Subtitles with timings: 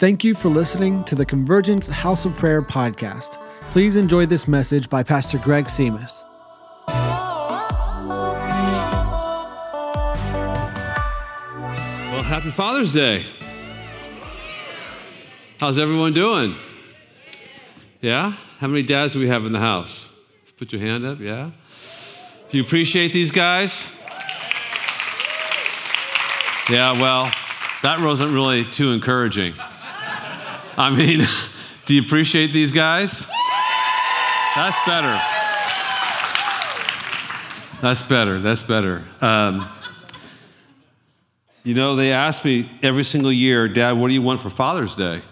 [0.00, 3.32] Thank you for listening to the Convergence House of Prayer podcast.
[3.72, 6.24] Please enjoy this message by Pastor Greg Simas.
[12.08, 13.26] Well, happy Father's Day.
[15.58, 16.56] How's everyone doing?
[18.00, 18.36] Yeah?
[18.58, 20.06] How many dads do we have in the house?
[20.56, 21.50] Put your hand up, yeah?
[22.50, 23.84] Do you appreciate these guys?
[26.70, 27.30] Yeah, well,
[27.82, 29.52] that wasn't really too encouraging.
[30.76, 31.26] I mean,
[31.86, 33.24] do you appreciate these guys?
[34.54, 35.20] That's better.
[37.80, 38.40] That's better.
[38.40, 39.04] That's better.
[39.20, 39.68] Um,
[41.62, 44.94] you know, they ask me every single year, Dad, what do you want for Father's
[44.94, 45.22] Day?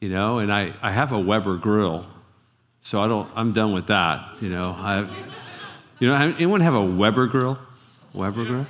[0.00, 2.06] You know, and I, I have a Weber grill,
[2.80, 4.40] so I don't, I'm done with that.
[4.40, 5.08] You know, I,
[5.98, 7.58] you know, anyone have a Weber grill?
[8.12, 8.66] Weber grill?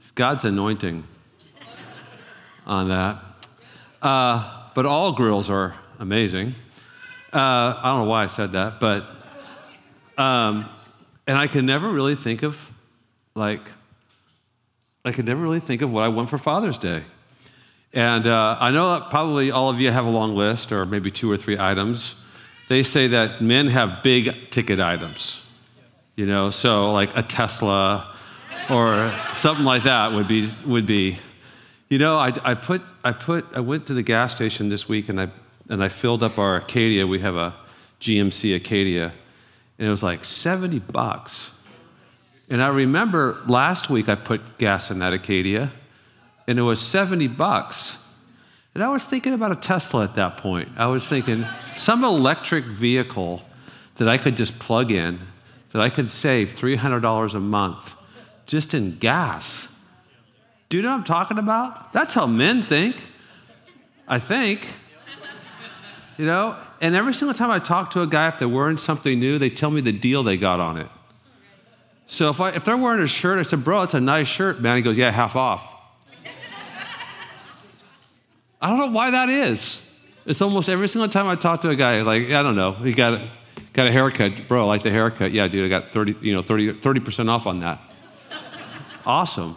[0.00, 1.04] It's God's anointing
[2.66, 3.22] on that.
[4.00, 6.54] Uh, but all grills are amazing.
[7.32, 9.06] Uh, I don't know why I said that, but,
[10.18, 10.68] um,
[11.26, 12.58] and I can never really think of,
[13.34, 13.60] like,
[15.04, 17.04] I could never really think of what I want for Father's Day.
[17.92, 21.10] And uh, I know that probably all of you have a long list, or maybe
[21.10, 22.14] two or three items.
[22.68, 25.40] They say that men have big ticket items,
[26.16, 28.14] you know, so like a Tesla
[28.70, 31.18] or something like that would be, would be
[31.92, 35.10] you know, I, I, put, I, put, I went to the gas station this week
[35.10, 35.28] and I,
[35.68, 37.06] and I filled up our Acadia.
[37.06, 37.54] We have a
[38.00, 39.12] GMC Acadia,
[39.78, 41.50] and it was like 70 bucks.
[42.48, 45.70] And I remember last week I put gas in that Acadia,
[46.48, 47.98] and it was 70 bucks.
[48.74, 50.70] And I was thinking about a Tesla at that point.
[50.78, 53.42] I was thinking some electric vehicle
[53.96, 55.20] that I could just plug in,
[55.72, 57.92] that I could save $300 a month
[58.46, 59.68] just in gas.
[60.72, 61.92] Do you know what I'm talking about?
[61.92, 62.96] That's how men think.
[64.08, 64.66] I think.
[66.16, 66.56] You know?
[66.80, 69.50] And every single time I talk to a guy, if they're wearing something new, they
[69.50, 70.88] tell me the deal they got on it.
[72.06, 74.62] So if, I, if they're wearing a shirt, I said, Bro, it's a nice shirt,
[74.62, 74.78] man.
[74.78, 75.62] He goes, Yeah, half off.
[78.62, 79.82] I don't know why that is.
[80.24, 82.94] It's almost every single time I talk to a guy, like, I don't know, he
[82.94, 83.30] got a,
[83.74, 84.48] got a haircut.
[84.48, 85.32] Bro, I like the haircut.
[85.32, 87.78] Yeah, dude, I got 30, you know, 30, 30% off on that.
[89.04, 89.56] awesome.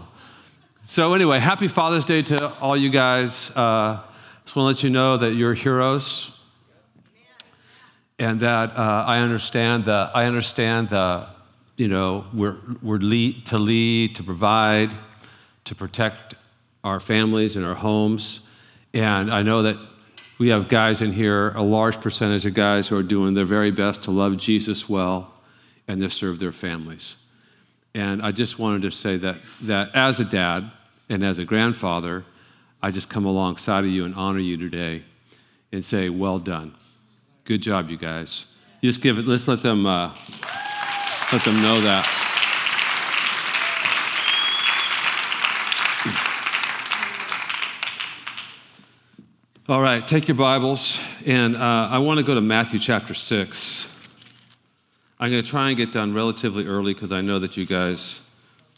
[0.87, 3.49] So, anyway, happy Father's Day to all you guys.
[3.55, 4.03] Uh,
[4.43, 6.29] just want to let you know that you're heroes
[8.19, 11.25] and that uh, I understand the, I understand the,
[11.75, 14.91] you know, we're, we're lead, to lead, to provide,
[15.63, 16.35] to protect
[16.83, 18.41] our families and our homes.
[18.93, 19.77] And I know that
[20.37, 23.71] we have guys in here, a large percentage of guys who are doing their very
[23.71, 25.33] best to love Jesus well
[25.87, 27.15] and to serve their families.
[27.95, 30.69] And I just wanted to say that, that as a dad
[31.07, 32.25] and as a grandfather,
[32.83, 35.05] I just come alongside of you and honor you today
[35.71, 36.75] and say, well done.
[37.45, 38.47] Good job, you guys.
[38.81, 40.13] You just give it, let's let them, uh,
[41.31, 42.05] let them know that.
[49.69, 53.94] All right, take your Bibles, and uh, I want to go to Matthew chapter 6.
[55.17, 58.19] I'm going to try and get done relatively early because I know that you guys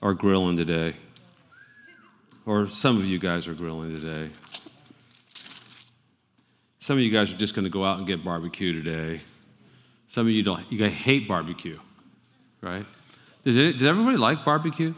[0.03, 0.93] are grilling today.
[2.45, 4.29] Or some of you guys are grilling today.
[6.79, 9.21] Some of you guys are just going to go out and get barbecue today.
[10.09, 10.71] Some of you don't.
[10.71, 11.79] You guys hate barbecue,
[12.61, 12.85] right?
[13.43, 14.93] Does, it, does everybody like barbecue?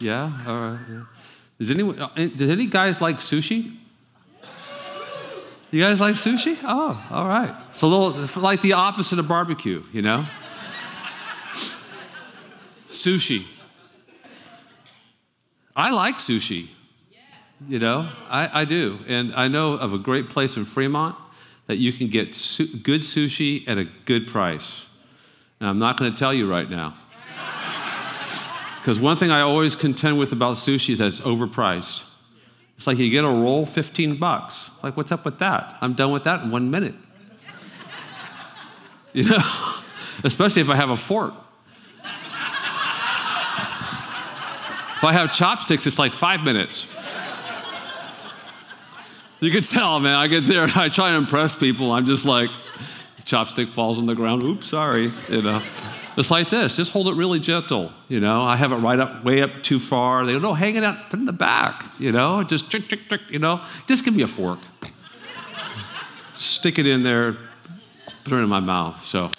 [0.00, 0.24] Yeah.
[0.46, 0.80] All right.
[0.90, 1.04] Yeah.
[1.58, 1.98] Does anyone?
[2.00, 3.76] Uh, does any guys like sushi?
[5.70, 6.58] You guys like sushi?
[6.62, 7.54] Oh, all right.
[7.70, 10.26] It's a little like the opposite of barbecue, you know
[13.04, 13.46] sushi.
[15.74, 16.68] I like sushi.
[17.66, 19.00] You know, I, I do.
[19.08, 21.16] And I know of a great place in Fremont
[21.66, 24.86] that you can get su- good sushi at a good price.
[25.60, 26.96] And I'm not going to tell you right now.
[28.80, 32.04] Because one thing I always contend with about sushi is that it's overpriced.
[32.78, 34.70] It's like you get a roll, 15 bucks.
[34.82, 35.76] Like, what's up with that?
[35.82, 36.94] I'm done with that in one minute.
[39.12, 39.38] You know,
[40.24, 41.34] especially if I have a fork.
[44.98, 46.84] If I have chopsticks, it's like five minutes.
[49.38, 50.16] You can tell, man.
[50.16, 51.92] I get there and I try to impress people.
[51.92, 52.50] I'm just like,
[53.16, 54.42] the chopstick falls on the ground.
[54.42, 55.12] Oops, sorry.
[55.28, 55.62] You know,
[56.16, 56.74] it's like this.
[56.74, 57.92] Just hold it really gentle.
[58.08, 60.26] You know, I have it right up, way up too far.
[60.26, 61.84] They go, no, hang it out, put it in the back.
[62.00, 63.20] You know, just trick, trick, trick.
[63.30, 64.58] You know, just give me a fork.
[66.34, 67.36] Stick it in there,
[68.24, 69.04] put it in my mouth.
[69.06, 69.30] So,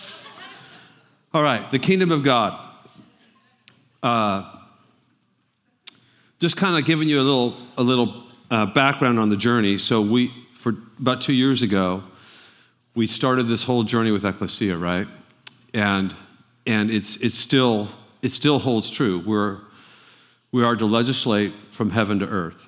[1.33, 2.57] all right, the kingdom of God.
[4.01, 4.55] Uh,
[6.39, 9.77] just kind of giving you a little, a little uh, background on the journey.
[9.77, 12.03] So we, for about two years ago,
[12.95, 15.07] we started this whole journey with Ecclesia, right?
[15.73, 16.15] And,
[16.65, 17.89] and it's, it's still,
[18.21, 19.21] it still holds true.
[19.25, 19.59] We're,
[20.51, 22.67] we are to legislate from heaven to earth.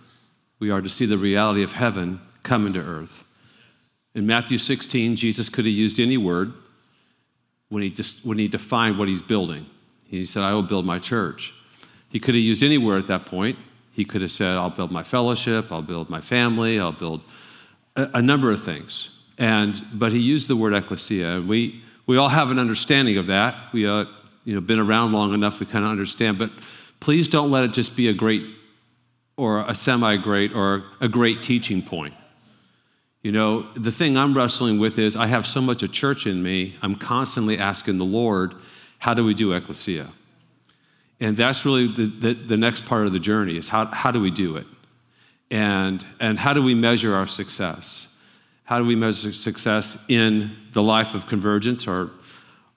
[0.60, 3.24] We are to see the reality of heaven come into earth.
[4.14, 6.54] In Matthew 16, Jesus could have used any word
[7.70, 9.66] when he, just, when he defined what he's building.
[10.04, 11.54] He said, I will build my church.
[12.12, 13.58] He could have used any word at that point.
[13.92, 17.24] He could have said, I'll build my fellowship, I'll build my family, I'll build
[17.96, 19.10] a, a number of things.
[19.38, 21.42] And, but he used the word ecclesia.
[21.42, 23.74] We, we all have an understanding of that.
[23.74, 24.06] We uh,
[24.44, 26.38] you know, been around long enough, we kind of understand.
[26.38, 26.52] But
[27.00, 28.44] please don't let it just be a great
[29.38, 32.14] or a semi great or a great teaching point.
[33.22, 36.42] You know, the thing I'm wrestling with is I have so much of church in
[36.42, 38.56] me, I'm constantly asking the Lord,
[39.00, 40.12] how do we do ecclesia?
[41.22, 44.20] And that's really the, the, the, next part of the journey is how, how do
[44.20, 44.66] we do it?
[45.52, 48.08] And, and how do we measure our success?
[48.64, 52.10] How do we measure success in the life of convergence or,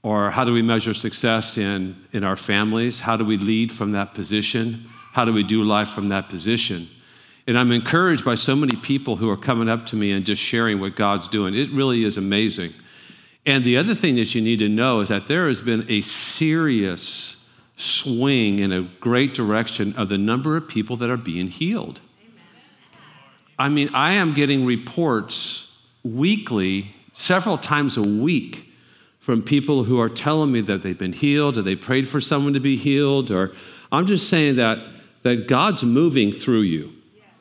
[0.02, 3.00] or how do we measure success in, in our families?
[3.00, 4.90] How do we lead from that position?
[5.12, 6.90] How do we do life from that position?
[7.46, 10.42] And I'm encouraged by so many people who are coming up to me and just
[10.42, 11.54] sharing what God's doing.
[11.54, 12.74] It really is amazing.
[13.46, 16.02] And the other thing that you need to know is that there has been a
[16.02, 17.36] serious
[17.76, 22.00] swing in a great direction of the number of people that are being healed.
[23.58, 25.70] I mean, I am getting reports
[26.02, 28.72] weekly, several times a week,
[29.20, 32.52] from people who are telling me that they've been healed or they prayed for someone
[32.52, 33.52] to be healed, or
[33.90, 34.78] I'm just saying that,
[35.22, 36.92] that God's moving through you,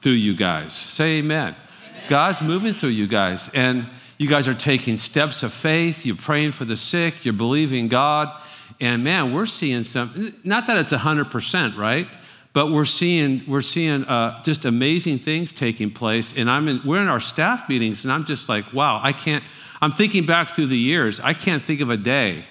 [0.01, 0.74] through you guys.
[0.74, 1.56] Say amen.
[1.89, 2.03] amen.
[2.07, 3.50] God's moving through you guys.
[3.53, 3.88] And
[4.18, 6.06] you guys are taking steps of faith.
[6.06, 7.25] You're praying for the sick.
[7.25, 8.31] You're believing God.
[8.80, 12.08] And man, we're seeing some, not that it's 100%, right?
[12.54, 16.34] But we're seeing, we're seeing uh, just amazing things taking place.
[16.36, 19.44] And I'm in, we're in our staff meetings, and I'm just like, wow, I can't,
[19.81, 21.20] I'm thinking back through the years.
[21.20, 22.46] I can't think of a day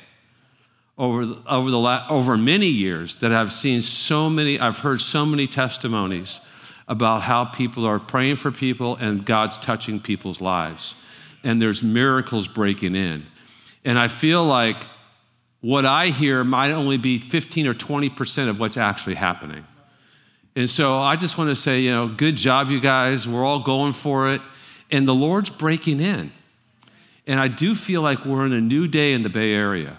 [0.99, 5.25] over, over, the la- over many years that I've seen so many, I've heard so
[5.25, 6.41] many testimonies
[6.89, 10.95] about how people are praying for people and God's touching people's lives.
[11.45, 13.27] And there's miracles breaking in.
[13.85, 14.85] And I feel like
[15.63, 19.65] what I hear might only be 15 or 20% of what's actually happening.
[20.55, 23.27] And so I just want to say, you know, good job, you guys.
[23.27, 24.43] We're all going for it.
[24.91, 26.33] And the Lord's breaking in.
[27.27, 29.99] And I do feel like we're in a new day in the Bay Area.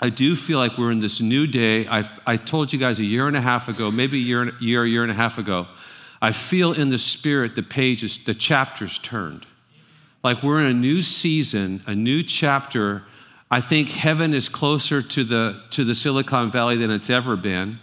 [0.00, 1.88] I do feel like we're in this new day.
[1.88, 4.84] I, I told you guys a year and a half ago, maybe a year, year,
[4.84, 5.66] year and a half ago,
[6.20, 9.46] I feel in the spirit the pages, the chapters turned.
[10.22, 13.04] Like we're in a new season, a new chapter
[13.52, 17.80] I think heaven is closer to the, to the Silicon Valley than it's ever been.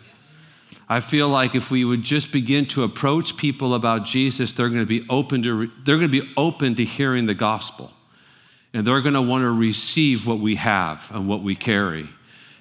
[0.89, 4.81] I feel like if we would just begin to approach people about Jesus, they're going
[4.81, 7.91] to be open to, they're going to be open to hearing the gospel.
[8.73, 12.09] And they're going to want to receive what we have and what we carry.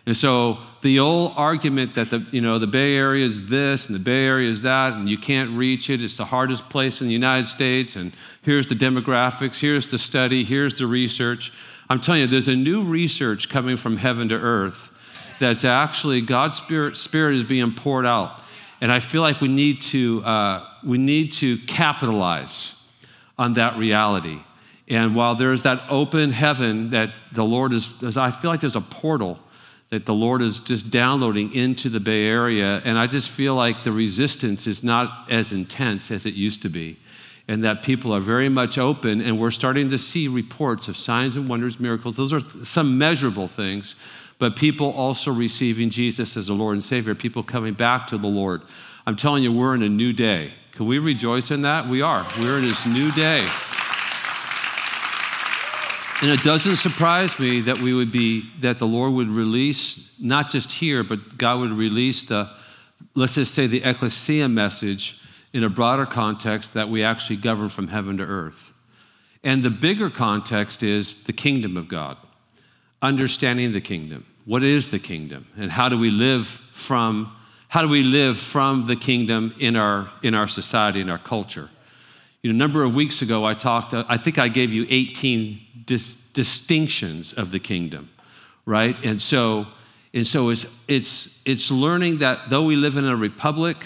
[0.04, 3.94] And so the old argument that the, you know, the Bay Area is this and
[3.94, 7.06] the Bay Area is that, and you can't reach it, it's the hardest place in
[7.06, 8.12] the United States, and
[8.42, 11.50] here's the demographics, here's the study, here's the research.
[11.90, 14.90] I'm telling you, there's a new research coming from heaven to earth
[15.40, 18.42] that's actually God's Spirit, Spirit is being poured out.
[18.80, 22.72] And I feel like we need to, uh, we need to capitalize
[23.38, 24.40] on that reality.
[24.88, 28.80] And while there's that open heaven that the Lord is, I feel like there's a
[28.80, 29.38] portal
[29.90, 32.82] that the Lord is just downloading into the Bay Area.
[32.84, 36.68] And I just feel like the resistance is not as intense as it used to
[36.68, 36.98] be
[37.48, 41.34] and that people are very much open, and we're starting to see reports of signs
[41.34, 42.16] and wonders, miracles.
[42.16, 43.94] Those are some measurable things,
[44.38, 48.28] but people also receiving Jesus as a Lord and Savior, people coming back to the
[48.28, 48.60] Lord.
[49.06, 50.52] I'm telling you, we're in a new day.
[50.72, 51.88] Can we rejoice in that?
[51.88, 52.28] We are.
[52.38, 53.48] We're in this new day.
[56.20, 60.50] And it doesn't surprise me that we would be, that the Lord would release, not
[60.50, 62.50] just here, but God would release the,
[63.14, 65.18] let's just say, the ecclesia message
[65.52, 68.72] in a broader context that we actually govern from heaven to earth.
[69.42, 72.16] And the bigger context is the kingdom of God,
[73.00, 74.26] understanding the kingdom.
[74.44, 75.46] What is the kingdom?
[75.56, 77.34] And how do we live from
[77.68, 81.68] how do we live from the kingdom in our in our society in our culture?
[82.42, 85.60] You know, a number of weeks ago I talked I think I gave you 18
[85.84, 88.10] dis- distinctions of the kingdom,
[88.64, 88.96] right?
[89.04, 89.66] And so
[90.14, 93.76] and so it's it's it's learning that though we live in a republic,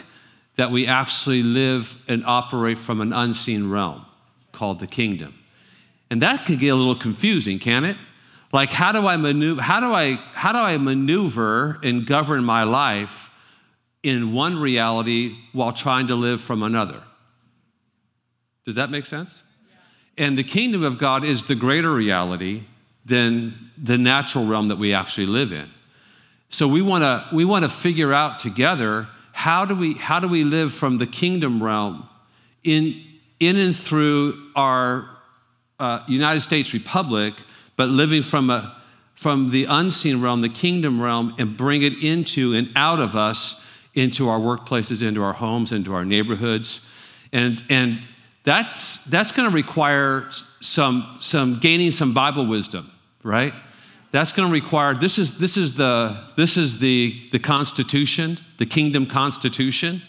[0.56, 4.04] that we actually live and operate from an unseen realm
[4.52, 5.34] called the kingdom.
[6.10, 7.96] And that can get a little confusing, can it?
[8.52, 12.64] Like how do I maneuver how do I how do I maneuver and govern my
[12.64, 13.30] life
[14.02, 17.02] in one reality while trying to live from another?
[18.66, 19.42] Does that make sense?
[20.18, 22.64] And the kingdom of God is the greater reality
[23.04, 25.70] than the natural realm that we actually live in.
[26.50, 30.28] So we want to we want to figure out together how do we how do
[30.28, 32.08] we live from the kingdom realm
[32.62, 33.02] in
[33.40, 35.08] in and through our
[35.80, 37.34] uh, United States Republic,
[37.76, 38.76] but living from a
[39.14, 43.60] from the unseen realm, the kingdom realm, and bring it into and out of us
[43.94, 46.80] into our workplaces, into our homes, into our neighborhoods,
[47.32, 48.00] and and
[48.44, 50.28] that's that's going to require
[50.60, 52.90] some some gaining some Bible wisdom,
[53.22, 53.54] right?
[54.12, 58.66] That's going to require this is this is the this is the the constitution, the
[58.66, 60.02] kingdom constitution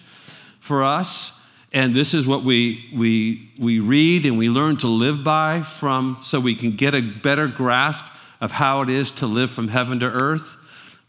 [0.59, 1.31] for us.
[1.73, 6.19] And this is what we, we, we read and we learn to live by from
[6.21, 8.05] so we can get a better grasp
[8.39, 10.55] of how it is to live from heaven to earth.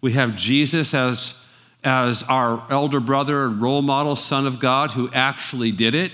[0.00, 1.34] We have Jesus as,
[1.84, 6.12] as our elder brother and role model, Son of God, who actually did it.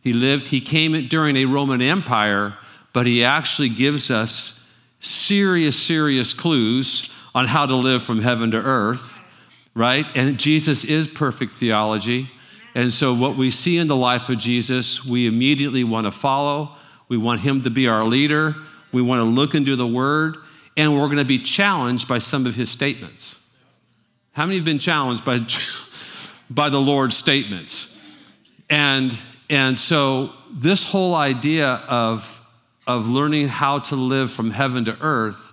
[0.00, 2.56] He lived, he came during a Roman Empire,
[2.94, 4.59] but he actually gives us
[5.00, 9.18] serious, serious clues on how to live from heaven to earth,
[9.74, 10.06] right?
[10.14, 12.30] And Jesus is perfect theology.
[12.74, 16.76] And so, what we see in the life of Jesus, we immediately want to follow.
[17.08, 18.54] We want him to be our leader.
[18.92, 20.36] We want to look into the word.
[20.76, 23.34] And we're going to be challenged by some of his statements.
[24.32, 25.40] How many have been challenged by,
[26.50, 27.88] by the Lord's statements?
[28.68, 32.39] And, and so, this whole idea of,
[32.96, 35.52] of learning how to live from heaven to earth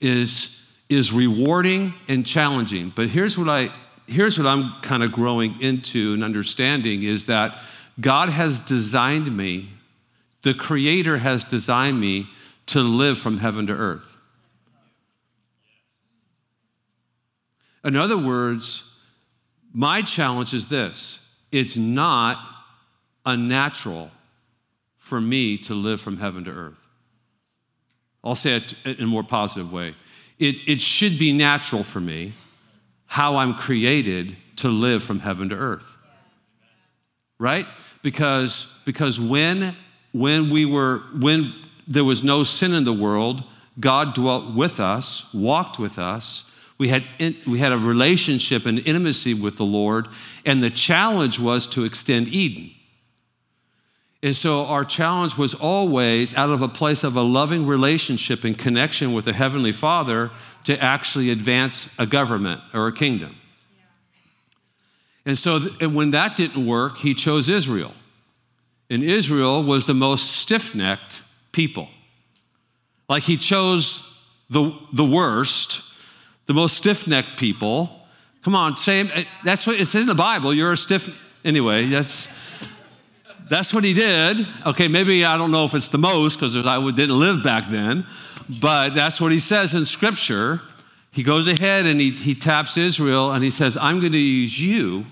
[0.00, 0.56] is,
[0.88, 2.92] is rewarding and challenging.
[2.94, 3.70] But here's what I
[4.06, 7.58] here's what I'm kind of growing into and understanding is that
[8.00, 9.70] God has designed me,
[10.42, 12.28] the Creator has designed me
[12.66, 14.16] to live from heaven to earth.
[17.84, 18.82] In other words,
[19.72, 21.18] my challenge is this
[21.50, 22.38] it's not
[23.24, 24.10] unnatural
[25.06, 26.74] for me to live from heaven to earth.
[28.24, 29.94] I'll say it in a more positive way.
[30.36, 32.34] It, it should be natural for me
[33.06, 35.86] how I'm created to live from heaven to earth.
[37.38, 37.68] Right?
[38.02, 39.76] Because, because when,
[40.10, 41.54] when we were, when
[41.86, 43.44] there was no sin in the world,
[43.78, 46.42] God dwelt with us, walked with us.
[46.78, 50.08] We had, in, we had a relationship and intimacy with the Lord,
[50.44, 52.72] and the challenge was to extend Eden.
[54.26, 58.58] And so our challenge was always out of a place of a loving relationship and
[58.58, 60.32] connection with the Heavenly Father
[60.64, 63.36] to actually advance a government or a kingdom.
[65.24, 67.94] And so th- when that didn't work, he chose Israel.
[68.90, 71.88] And Israel was the most stiff necked people.
[73.08, 74.02] Like he chose
[74.50, 75.82] the, the worst,
[76.46, 77.90] the most stiff necked people.
[78.42, 80.52] Come on, say eh, that's what it's in the Bible.
[80.52, 81.16] You're a stiff.
[81.44, 82.28] Anyway, that's
[83.48, 84.46] that's what he did.
[84.64, 88.06] Okay, maybe I don't know if it's the most because I didn't live back then,
[88.60, 90.60] but that's what he says in Scripture.
[91.12, 94.60] He goes ahead and he, he taps Israel and he says, I'm going to use
[94.60, 95.06] you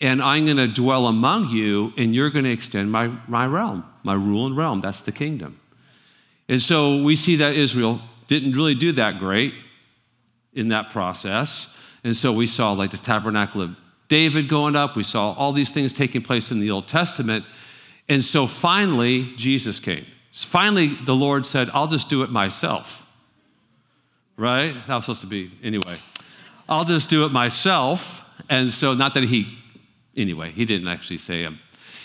[0.00, 3.84] and I'm going to dwell among you and you're going to extend my, my realm,
[4.02, 4.80] my rule and realm.
[4.80, 5.60] That's the kingdom.
[6.48, 9.54] And so we see that Israel didn't really do that great
[10.52, 11.68] in that process.
[12.02, 13.76] And so we saw like the tabernacle of
[14.10, 17.44] David going up, we saw all these things taking place in the Old Testament.
[18.08, 20.04] And so finally, Jesus came.
[20.32, 23.06] Finally, the Lord said, I'll just do it myself.
[24.36, 24.74] Right?
[24.88, 25.96] That was supposed to be, anyway.
[26.68, 28.22] I'll just do it myself.
[28.48, 29.56] And so, not that he,
[30.16, 31.60] anyway, he didn't actually say him.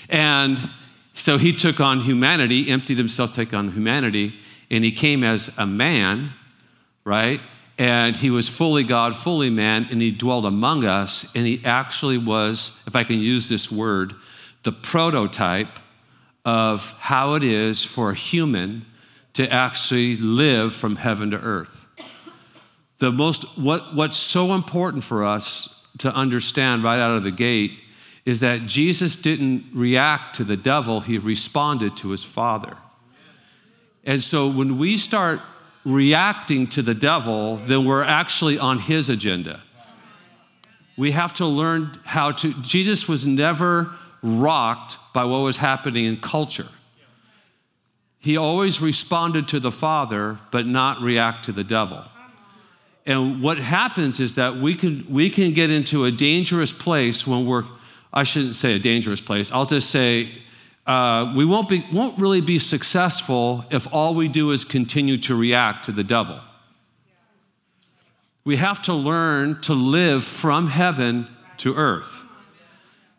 [0.07, 0.69] And
[1.15, 4.35] so he took on humanity, emptied himself, took on humanity,
[4.69, 6.33] and he came as a man,
[7.03, 7.41] right?
[7.77, 11.25] And he was fully God, fully man, and he dwelt among us.
[11.35, 14.13] And he actually was, if I can use this word,
[14.63, 15.79] the prototype
[16.45, 18.85] of how it is for a human
[19.33, 21.85] to actually live from heaven to earth.
[22.99, 25.67] The most, what, what's so important for us
[25.97, 27.71] to understand right out of the gate
[28.25, 32.77] is that Jesus didn't react to the devil, he responded to his Father.
[34.03, 35.41] And so when we start
[35.85, 39.61] reacting to the devil, then we're actually on his agenda.
[40.97, 43.91] We have to learn how to, Jesus was never
[44.23, 46.67] rocked by what was happening in culture.
[48.17, 52.03] He always responded to the Father, but not react to the devil.
[53.05, 57.45] And what happens is that we can, we can get into a dangerous place when
[57.45, 57.65] we're,
[58.11, 60.41] I shouldn't say a dangerous place, I'll just say
[60.85, 65.35] uh, we won't, be, won't really be successful if all we do is continue to
[65.35, 66.39] react to the devil.
[68.43, 71.27] We have to learn to live from heaven
[71.57, 72.21] to earth.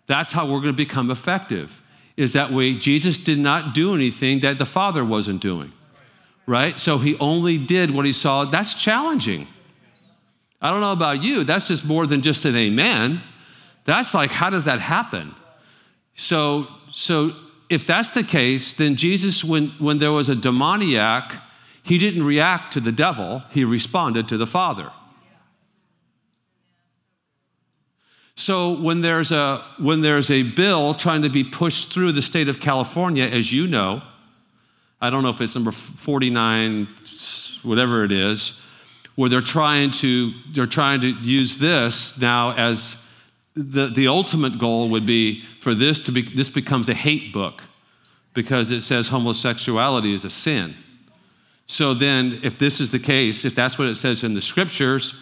[0.06, 1.82] That's how we're going to become effective.
[2.16, 5.72] is that we, Jesus did not do anything that the Father wasn't doing,
[6.46, 6.78] right?
[6.78, 8.44] So he only did what he saw.
[8.44, 9.48] That's challenging.
[10.62, 13.22] I don't know about you, that's just more than just an amen.
[13.84, 15.34] That's like, how does that happen?
[16.14, 17.34] So, so
[17.68, 21.42] if that's the case, then Jesus, when, when there was a demoniac,
[21.82, 24.90] he didn't react to the devil, he responded to the Father.
[28.36, 32.48] So when there's a when there's a bill trying to be pushed through the state
[32.48, 34.02] of California, as you know,
[35.00, 36.86] I don't know if it's number 49,
[37.62, 38.60] whatever it is,
[39.14, 42.96] where they're trying to they're trying to use this now as
[43.56, 47.62] the, the ultimate goal would be for this to be this becomes a hate book
[48.34, 50.76] because it says homosexuality is a sin.
[51.66, 55.14] So then if this is the case, if that's what it says in the scriptures,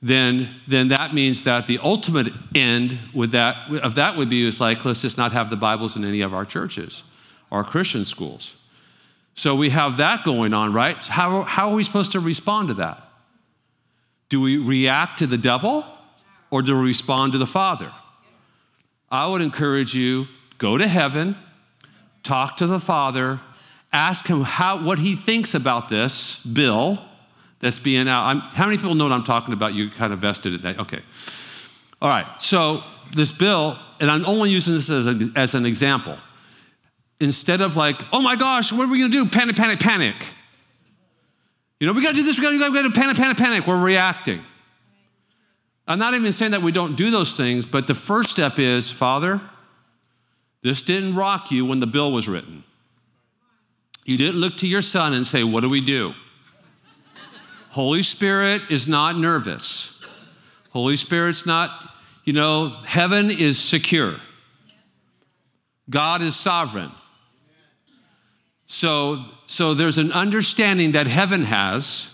[0.00, 4.60] then, then that means that the ultimate end with that, of that would be is
[4.60, 7.02] like, let's just not have the Bibles in any of our churches
[7.50, 8.54] or Christian schools.
[9.34, 10.96] So we have that going on, right?
[10.96, 13.08] How, how are we supposed to respond to that?
[14.28, 15.84] Do we react to the devil
[16.52, 17.90] or we respond to the Father?
[19.10, 20.26] I would encourage you
[20.58, 21.36] go to heaven,
[22.22, 23.40] talk to the Father,
[23.92, 27.02] ask him how, what he thinks about this bill
[27.60, 28.26] that's being out.
[28.26, 29.72] I'm, how many people know what I'm talking about?
[29.72, 30.78] You kind of vested in that.
[30.78, 31.00] Okay.
[32.00, 32.26] All right.
[32.38, 32.82] So
[33.14, 36.18] this bill, and I'm only using this as, a, as an example.
[37.18, 39.30] Instead of like, oh my gosh, what are we going to do?
[39.30, 40.16] Panic, panic, panic.
[41.80, 43.66] You know, we got to do this, we got to do panic, panic, panic.
[43.66, 44.42] We're reacting.
[45.86, 48.90] I'm not even saying that we don't do those things, but the first step is,
[48.90, 49.40] Father,
[50.62, 52.64] this didn't rock you when the bill was written.
[54.04, 56.14] You didn't look to your son and say, What do we do?
[57.70, 59.94] Holy Spirit is not nervous.
[60.70, 61.70] Holy Spirit's not,
[62.24, 64.16] you know, heaven is secure.
[65.88, 66.92] God is sovereign.
[68.66, 72.06] So, so there's an understanding that heaven has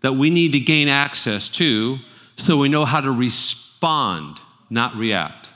[0.00, 1.98] that we need to gain access to
[2.36, 5.50] so we know how to respond, not react.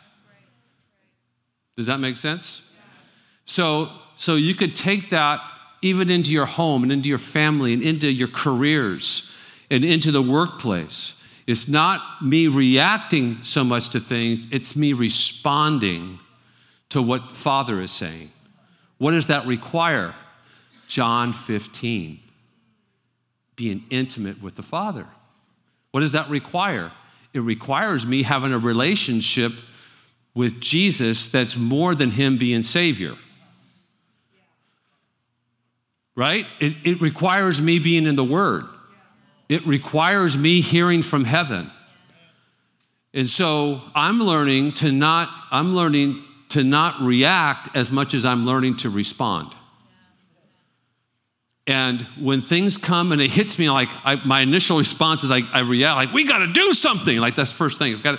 [1.76, 2.62] Does that make sense?
[3.44, 5.40] So, so you could take that
[5.80, 9.30] even into your home and into your family and into your careers
[9.70, 11.14] and into the workplace.
[11.46, 16.18] It's not me reacting so much to things, it's me responding
[16.90, 18.32] to what Father is saying.
[18.98, 20.14] What does that require?
[20.88, 22.20] John 15.
[23.56, 25.06] Being intimate with the Father.
[25.90, 26.92] What does that require?
[27.32, 29.52] It requires me having a relationship
[30.34, 33.16] with Jesus that's more than Him being Savior.
[36.14, 36.46] Right?
[36.60, 38.64] It, it requires me being in the Word
[39.48, 41.70] it requires me hearing from heaven.
[43.14, 48.44] And so I'm learning to not, I'm learning to not react as much as I'm
[48.44, 49.54] learning to respond.
[51.68, 55.44] And when things come and it hits me, like I, my initial response is like
[55.52, 57.18] I react, like we got to do something.
[57.18, 58.00] Like that's the first thing.
[58.04, 58.18] I've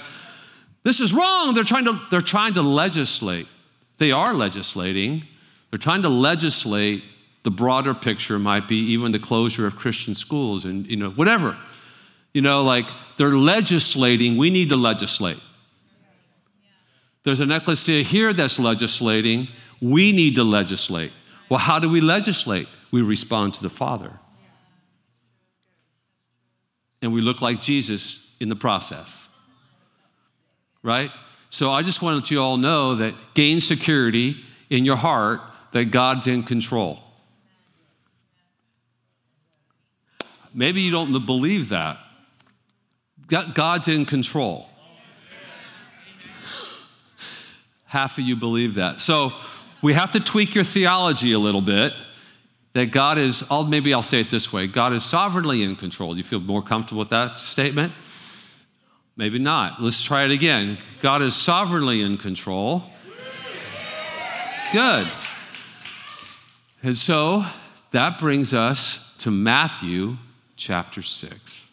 [0.84, 1.54] this is wrong.
[1.54, 3.48] They're trying to they're trying to legislate.
[3.98, 5.24] They are legislating.
[5.70, 7.04] They're trying to legislate
[7.44, 11.58] the broader picture might be even the closure of Christian schools and, you know, whatever.
[12.34, 12.86] You know, like
[13.18, 15.40] they're legislating, we need to legislate.
[17.24, 19.48] There's an ecclesia here that's legislating,
[19.82, 21.12] we need to legislate.
[21.50, 22.68] Well, how do we legislate?
[22.92, 24.20] We respond to the Father.
[27.02, 29.28] And we look like Jesus in the process.
[30.82, 31.12] Right?
[31.50, 34.38] So I just wanted you all know that gain security
[34.70, 37.00] in your heart that God's in control.
[40.54, 42.00] Maybe you don't believe that.
[43.28, 44.68] God's in control.
[47.86, 49.00] Half of you believe that.
[49.00, 49.34] So
[49.82, 51.94] we have to tweak your theology a little bit
[52.74, 56.16] that God is, I'll, maybe I'll say it this way God is sovereignly in control.
[56.18, 57.94] You feel more comfortable with that statement?
[59.16, 59.82] Maybe not.
[59.82, 60.78] Let's try it again.
[61.02, 62.84] God is sovereignly in control.
[64.72, 65.12] Good.
[66.82, 67.46] And so
[67.92, 70.18] that brings us to Matthew
[70.56, 71.64] chapter 6.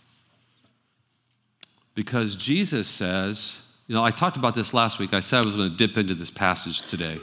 [1.94, 5.14] Because Jesus says, you know, I talked about this last week.
[5.14, 7.20] I said I was going to dip into this passage today.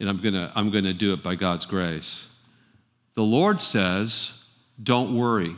[0.00, 2.26] And I'm going to I'm going to do it by God's grace.
[3.16, 4.32] The Lord says,
[4.80, 5.56] don't worry.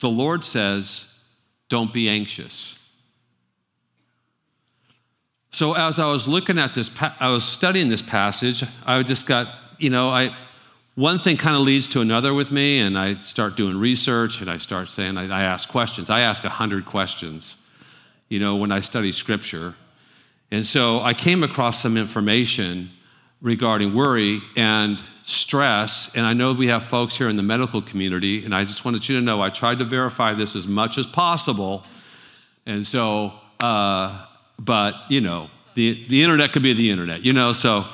[0.00, 1.04] The Lord says,
[1.68, 2.76] don't be anxious.
[5.52, 9.48] So, as I was looking at this, I was studying this passage, I just got
[9.80, 10.36] you know, I,
[10.94, 14.50] one thing kind of leads to another with me, and I start doing research and
[14.50, 16.10] I start saying, I, I ask questions.
[16.10, 17.56] I ask 100 questions,
[18.28, 19.74] you know, when I study scripture.
[20.50, 22.90] And so I came across some information
[23.40, 26.10] regarding worry and stress.
[26.14, 29.08] And I know we have folks here in the medical community, and I just wanted
[29.08, 31.84] you to know I tried to verify this as much as possible.
[32.66, 34.26] And so, uh,
[34.58, 37.86] but, you know, the, the internet could be the internet, you know, so.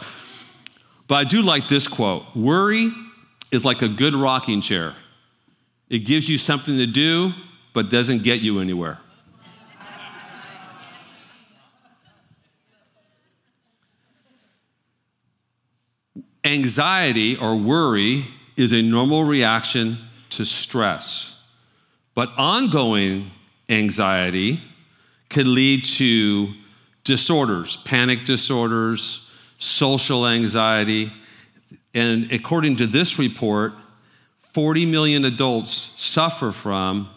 [1.09, 2.93] But I do like this quote Worry
[3.53, 4.97] is like a good rocking chair,
[5.89, 7.33] it gives you something to do,
[7.75, 8.99] but doesn't get you anywhere.
[16.47, 19.99] Anxiety or worry is a normal reaction
[20.31, 21.35] to stress,
[22.15, 23.33] but ongoing
[23.69, 24.63] anxiety
[25.29, 26.55] could lead to
[27.03, 29.29] disorders, panic disorders,
[29.59, 31.13] social anxiety.
[31.93, 33.73] And according to this report,
[34.53, 37.11] 40 million adults suffer from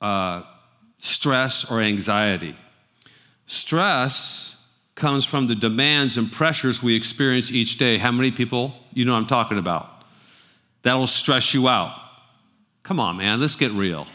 [0.00, 0.42] uh,
[0.96, 2.56] stress or anxiety.
[3.44, 4.55] Stress
[4.96, 7.98] comes from the demands and pressures we experience each day.
[7.98, 10.02] How many people, you know I'm talking about?
[10.82, 11.94] That'll stress you out.
[12.82, 14.06] Come on, man, let's get real.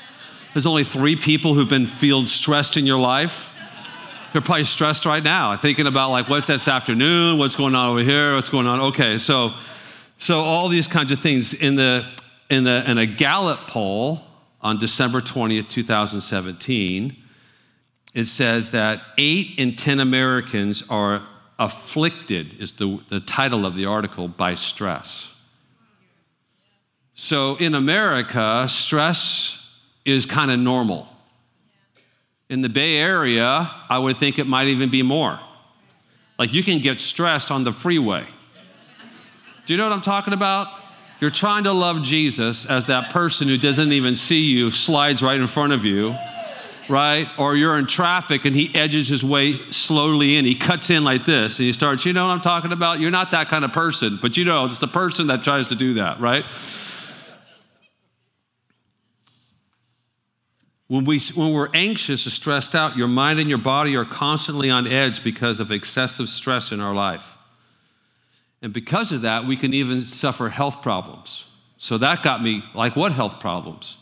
[0.54, 3.52] There's only three people who've been feel stressed in your life.
[4.34, 8.02] You're probably stressed right now, thinking about like what's this afternoon, what's going on over
[8.02, 8.80] here, what's going on.
[8.80, 9.54] Okay, so
[10.18, 12.10] so all these kinds of things in the
[12.50, 14.22] in the in a Gallup poll
[14.62, 17.21] on December 20th, 2017,
[18.14, 21.26] it says that eight in 10 Americans are
[21.58, 25.34] afflicted, is the, the title of the article, by stress.
[27.14, 29.60] So in America, stress
[30.06, 31.08] is kind of normal.
[32.50, 35.40] In the Bay Area, I would think it might even be more.
[36.38, 38.26] Like you can get stressed on the freeway.
[39.66, 40.68] Do you know what I'm talking about?
[41.20, 45.40] You're trying to love Jesus as that person who doesn't even see you, slides right
[45.40, 46.16] in front of you,
[46.92, 47.28] right?
[47.38, 50.46] Or you're in traffic and he edges his way slowly in.
[50.46, 53.00] He cuts in like this and he starts, you know what I'm talking about?
[53.00, 55.76] You're not that kind of person, but you know, it's the person that tries to
[55.76, 56.44] do that, right?
[60.88, 64.70] When, we, when we're anxious or stressed out, your mind and your body are constantly
[64.70, 67.38] on edge because of excessive stress in our life.
[68.62, 71.46] And because of that, we can even suffer health problems.
[71.78, 73.96] So that got me like, what health problems?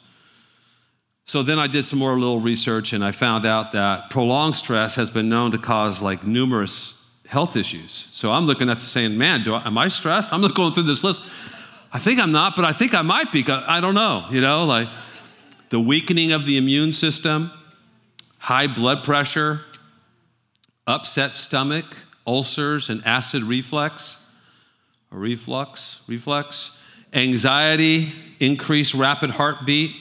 [1.30, 4.96] So then I did some more little research and I found out that prolonged stress
[4.96, 6.96] has been known to cause like numerous
[7.28, 8.08] health issues.
[8.10, 10.34] So I'm looking at the saying, man, do I, am I stressed?
[10.34, 11.22] I'm going through this list.
[11.94, 13.46] I think I'm not, but I think I might be.
[13.48, 14.88] I don't know, you know, like
[15.70, 17.52] the weakening of the immune system,
[18.40, 19.62] high blood pressure,
[20.88, 21.86] upset stomach,
[22.26, 24.18] ulcers, and acid reflux,
[25.12, 26.72] reflux, reflux,
[27.14, 29.96] anxiety, increased rapid heartbeat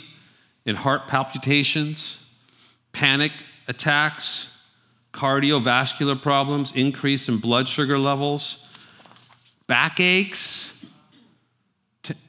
[0.69, 2.17] and heart palpitations,
[2.93, 3.33] panic
[3.67, 4.49] attacks,
[5.13, 8.69] cardiovascular problems, increase in blood sugar levels,
[9.67, 10.71] backaches.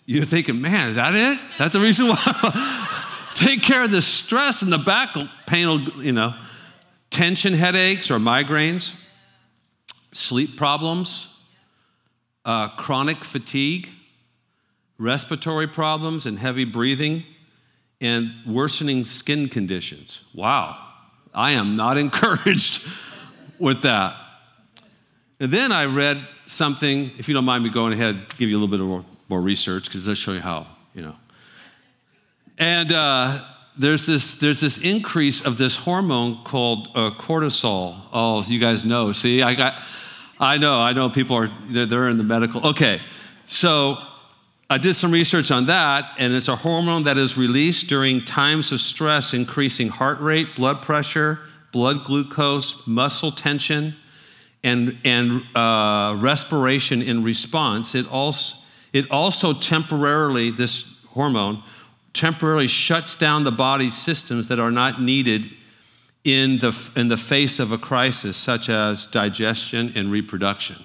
[0.05, 1.39] You're thinking, man, is that it?
[1.51, 3.25] Is that the reason why?
[3.35, 6.33] take care of the stress and the back pain, you know,
[7.11, 8.93] tension headaches or migraines,
[10.11, 11.27] sleep problems,
[12.45, 13.89] uh, chronic fatigue,
[14.97, 17.23] respiratory problems and heavy breathing,
[18.01, 20.21] and worsening skin conditions.
[20.33, 20.77] Wow,
[21.33, 22.81] I am not encouraged
[23.59, 24.15] with that.
[25.39, 28.59] And then I read something, if you don't mind me going ahead, give you a
[28.59, 31.15] little bit more, more research, because let's show you how, you know.
[32.57, 33.45] And uh,
[33.77, 38.01] there's, this, there's this increase of this hormone called uh, cortisol.
[38.11, 39.13] Oh, you guys know.
[39.13, 39.81] See, I got,
[40.39, 42.67] I know, I know people are, they're, they're in the medical.
[42.67, 43.01] Okay,
[43.47, 43.97] so
[44.71, 48.71] I did some research on that, and it's a hormone that is released during times
[48.71, 51.39] of stress, increasing heart rate, blood pressure,
[51.71, 53.95] blood glucose, muscle tension,
[54.63, 57.95] and, and uh, respiration in response.
[57.95, 58.57] It also,
[58.93, 61.63] it also temporarily, this hormone,
[62.13, 65.49] temporarily shuts down the body's systems that are not needed
[66.23, 70.75] in the, in the face of a crisis, such as digestion and reproduction.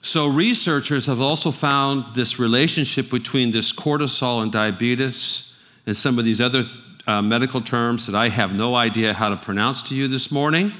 [0.00, 5.42] So, researchers have also found this relationship between this cortisol and diabetes
[5.86, 6.64] and some of these other
[7.06, 10.72] uh, medical terms that I have no idea how to pronounce to you this morning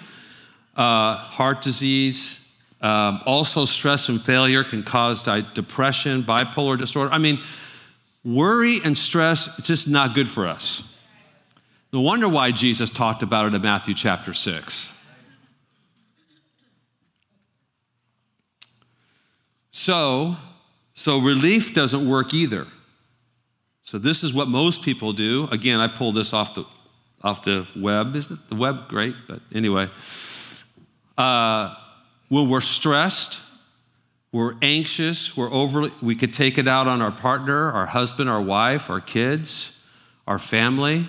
[0.78, 2.38] uh, heart disease,
[2.80, 7.12] um, also, stress and failure can cause depression, bipolar disorder.
[7.12, 7.42] I mean,
[8.24, 10.84] worry and stress, it's just not good for us.
[11.92, 14.92] No wonder why Jesus talked about it in Matthew chapter 6.
[19.78, 20.36] So,
[20.94, 22.66] so relief doesn't work either.
[23.84, 25.46] So this is what most people do.
[25.52, 26.64] Again, I pulled this off the
[27.22, 28.16] off the web.
[28.16, 29.14] Isn't the web great?
[29.28, 29.88] But anyway,
[31.16, 31.76] uh,
[32.28, 33.40] when we're stressed,
[34.32, 38.42] we're anxious, we're overly, we could take it out on our partner, our husband, our
[38.42, 39.70] wife, our kids,
[40.26, 41.08] our family.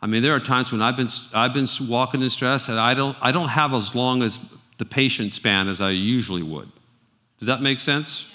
[0.00, 2.94] I mean, there are times when I've been, I've been walking in stress and I
[2.94, 4.40] don't, I don't have as long as
[4.78, 6.72] the patient span as I usually would.
[7.40, 8.26] Does that make sense?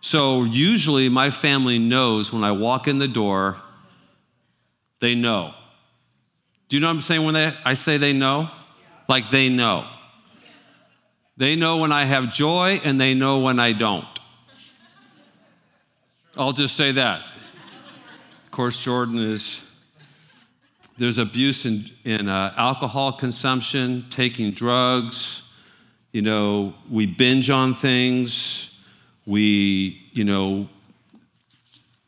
[0.00, 3.56] So, usually, my family knows when I walk in the door,
[5.00, 5.54] they know.
[6.68, 8.50] Do you know what I'm saying when they, I say they know?
[9.08, 9.86] Like they know.
[11.36, 14.06] They know when I have joy and they know when I don't.
[16.36, 17.20] I'll just say that.
[18.46, 19.60] Of course, Jordan is,
[20.98, 25.41] there's abuse in, in uh, alcohol consumption, taking drugs.
[26.12, 28.68] You know, we binge on things
[29.26, 30.68] we, you know,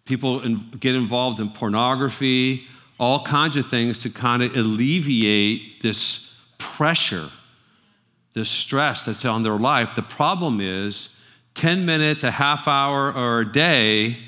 [0.04, 2.66] people in, get involved in pornography,
[2.98, 7.30] all kinds of things to kind of alleviate this pressure,
[8.34, 9.94] this stress that's on their life.
[9.94, 11.08] The problem is
[11.54, 14.18] 10 minutes, a half hour, or a day,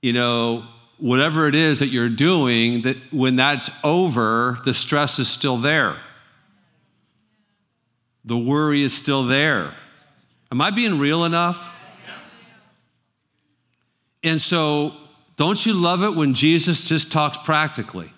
[0.00, 0.66] you know,
[0.98, 5.98] whatever it is that you're doing, that when that's over, the stress is still there.
[8.24, 9.74] The worry is still there.
[10.52, 11.74] Am I being real enough?
[14.22, 14.94] And so,
[15.36, 18.12] don't you love it when Jesus just talks practically?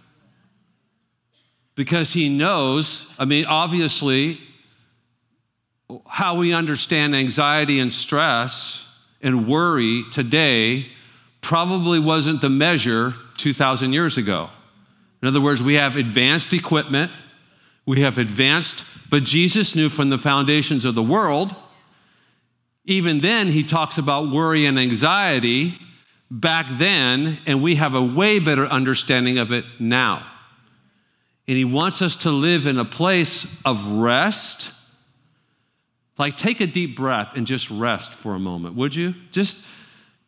[1.75, 4.41] Because he knows, I mean, obviously,
[6.07, 8.85] how we understand anxiety and stress
[9.21, 10.89] and worry today
[11.41, 14.51] probably wasn't the measure 2,000 years ago.
[15.21, 17.13] In other words, we have advanced equipment,
[17.87, 21.55] we have advanced, but Jesus knew from the foundations of the world.
[22.85, 25.79] Even then, he talks about worry and anxiety
[26.33, 30.27] back then, and we have a way better understanding of it now.
[31.47, 34.71] And He wants us to live in a place of rest.
[36.19, 39.15] Like, take a deep breath and just rest for a moment, would you?
[39.33, 39.57] Just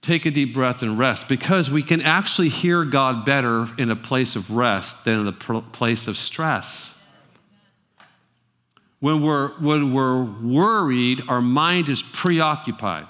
[0.03, 3.97] take a deep breath and rest because we can actually hear God better in a
[3.97, 6.94] place of rest than in a place of stress.
[9.05, 13.07] When we're, when we're worried, our mind is preoccupied.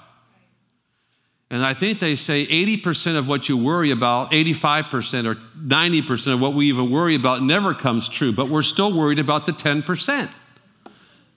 [1.49, 6.41] And I think they say 80% of what you worry about, 85% or 90% of
[6.41, 10.29] what we even worry about never comes true, but we're still worried about the 10%.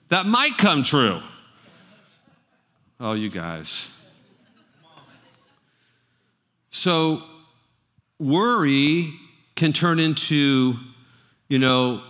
[0.09, 1.21] That might come true.
[2.99, 3.87] Oh, you guys.
[6.69, 7.23] So,
[8.19, 9.13] worry
[9.55, 10.75] can turn into,
[11.47, 12.03] you know,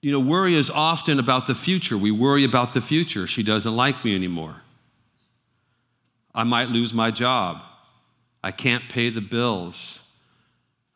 [0.00, 1.98] you know, worry is often about the future.
[1.98, 3.26] We worry about the future.
[3.26, 4.62] She doesn't like me anymore.
[6.34, 7.62] I might lose my job.
[8.42, 9.98] I can't pay the bills.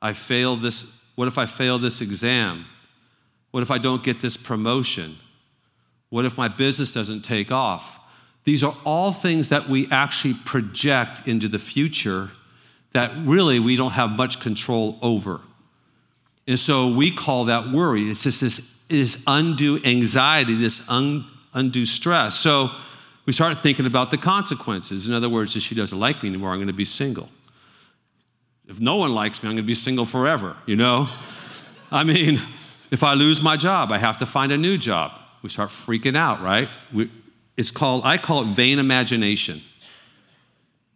[0.00, 0.84] I fail this.
[1.16, 2.66] What if I fail this exam?
[3.50, 5.18] What if I don't get this promotion?
[6.10, 7.98] What if my business doesn't take off?
[8.44, 12.30] These are all things that we actually project into the future
[12.92, 15.40] that really we don't have much control over.
[16.46, 18.10] And so we call that worry.
[18.10, 22.36] It's just this, this undue anxiety, this un, undue stress.
[22.36, 22.70] So
[23.26, 25.08] we start thinking about the consequences.
[25.08, 27.28] In other words, if she doesn't like me anymore, I'm going to be single.
[28.66, 31.08] If no one likes me, I'm going to be single forever, you know?
[31.90, 32.40] I mean,
[32.90, 35.12] if I lose my job, I have to find a new job.
[35.42, 36.68] We start freaking out, right?
[36.92, 37.10] We,
[37.56, 39.62] it's called, I call it vain imagination.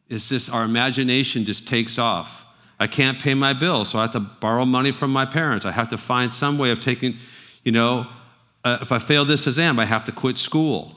[0.09, 2.45] It's just our imagination just takes off.
[2.79, 5.65] I can't pay my bills, so I have to borrow money from my parents.
[5.65, 7.17] I have to find some way of taking,
[7.67, 8.07] you know,
[8.65, 10.95] uh, if I fail this exam, I have to quit school.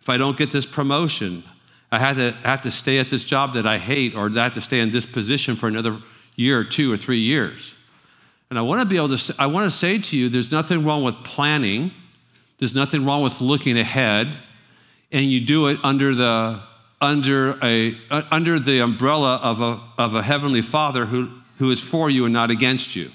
[0.00, 1.42] If I don't get this promotion,
[1.90, 4.52] I have to, have to stay at this job that I hate, or I have
[4.52, 5.98] to stay in this position for another
[6.36, 7.72] year or two or three years.
[8.48, 10.84] And I want to be able to, I want to say to you, there's nothing
[10.84, 11.90] wrong with planning.
[12.60, 14.38] There's nothing wrong with looking ahead,
[15.10, 16.62] and you do it under the
[17.00, 17.96] under a
[18.30, 22.32] under the umbrella of a of a heavenly Father who who is for you and
[22.32, 23.10] not against you.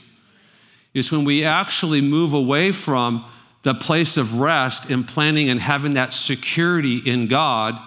[0.97, 3.23] It's when we actually move away from
[3.61, 7.79] the place of rest in planning and having that security in God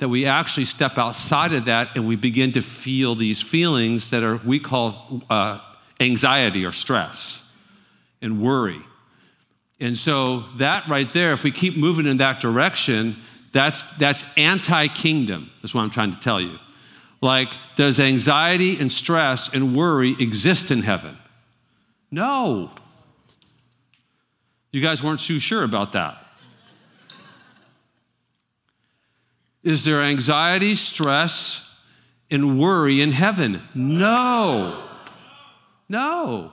[0.00, 4.22] that we actually step outside of that and we begin to feel these feelings that
[4.22, 5.60] are we call uh,
[5.98, 7.40] anxiety or stress
[8.20, 8.82] and worry.
[9.80, 13.16] And so that right there if we keep moving in that direction
[13.50, 16.58] that's that's anti-kingdom that's what i'm trying to tell you.
[17.22, 21.16] Like does anxiety and stress and worry exist in heaven
[22.10, 22.70] no
[24.70, 26.24] you guys weren't too sure about that.
[29.62, 31.68] Is there anxiety, stress,
[32.30, 33.62] and worry in heaven.
[33.74, 34.82] No.
[35.88, 36.52] No.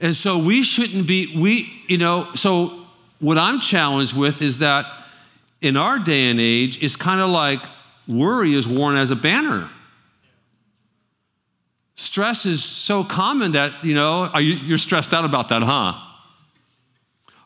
[0.00, 2.86] And so we shouldn't be, we, you know, so
[3.20, 4.84] what I'm challenged with is that
[5.60, 7.60] in our day and age, it's kind of like
[8.08, 9.70] worry is worn as a banner.
[12.02, 15.94] Stress is so common that, you know, you, you're stressed out about that, huh?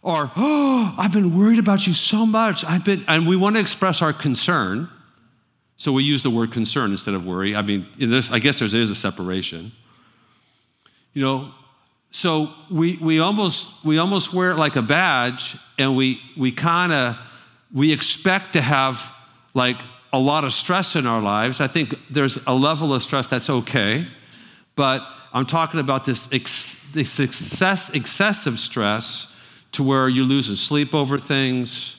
[0.01, 2.65] Or, oh, I've been worried about you so much.
[2.65, 4.89] I've been, and we want to express our concern.
[5.77, 7.55] So we use the word concern instead of worry.
[7.55, 9.73] I mean, this, I guess there is a separation.
[11.13, 11.51] You know,
[12.11, 16.93] so we, we, almost, we almost wear it like a badge, and we, we kind
[16.93, 17.17] of,
[17.75, 19.13] we expect to have
[19.53, 19.77] like
[20.15, 21.61] a lot of stress in our lives.
[21.61, 24.07] I think there's a level of stress that's okay,
[24.77, 29.27] but I'm talking about this, ex, this excess, excessive stress
[29.73, 31.97] to where you lose sleep over things.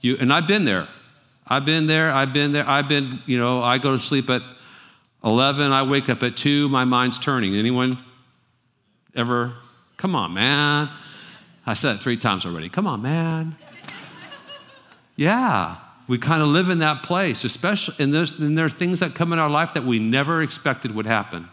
[0.00, 0.88] You, and I've been there.
[1.46, 2.10] I've been there.
[2.10, 2.68] I've been there.
[2.68, 4.42] I've been, you know, I go to sleep at
[5.24, 5.72] 11.
[5.72, 6.68] I wake up at 2.
[6.68, 7.54] My mind's turning.
[7.56, 7.98] Anyone
[9.14, 9.54] ever?
[9.96, 10.90] Come on, man.
[11.66, 12.68] I said it three times already.
[12.68, 13.56] Come on, man.
[15.16, 15.76] yeah,
[16.08, 19.14] we kind of live in that place, especially, and, there's, and there are things that
[19.14, 21.48] come in our life that we never expected would happen.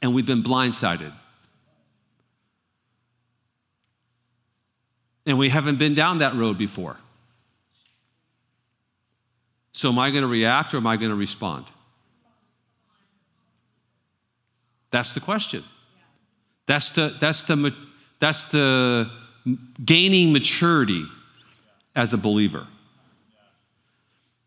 [0.00, 1.12] And we've been blindsided.
[5.26, 6.96] And we haven't been down that road before.
[9.72, 11.66] So, am I going to react or am I going to respond?
[14.90, 15.64] That's the question.
[16.66, 17.74] That's the, that's the,
[18.18, 19.10] that's the
[19.84, 21.04] gaining maturity
[21.94, 22.66] as a believer.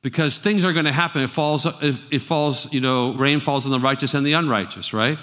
[0.01, 1.21] Because things are going to happen.
[1.21, 5.19] It falls, it falls, you know, rain falls on the righteous and the unrighteous, right?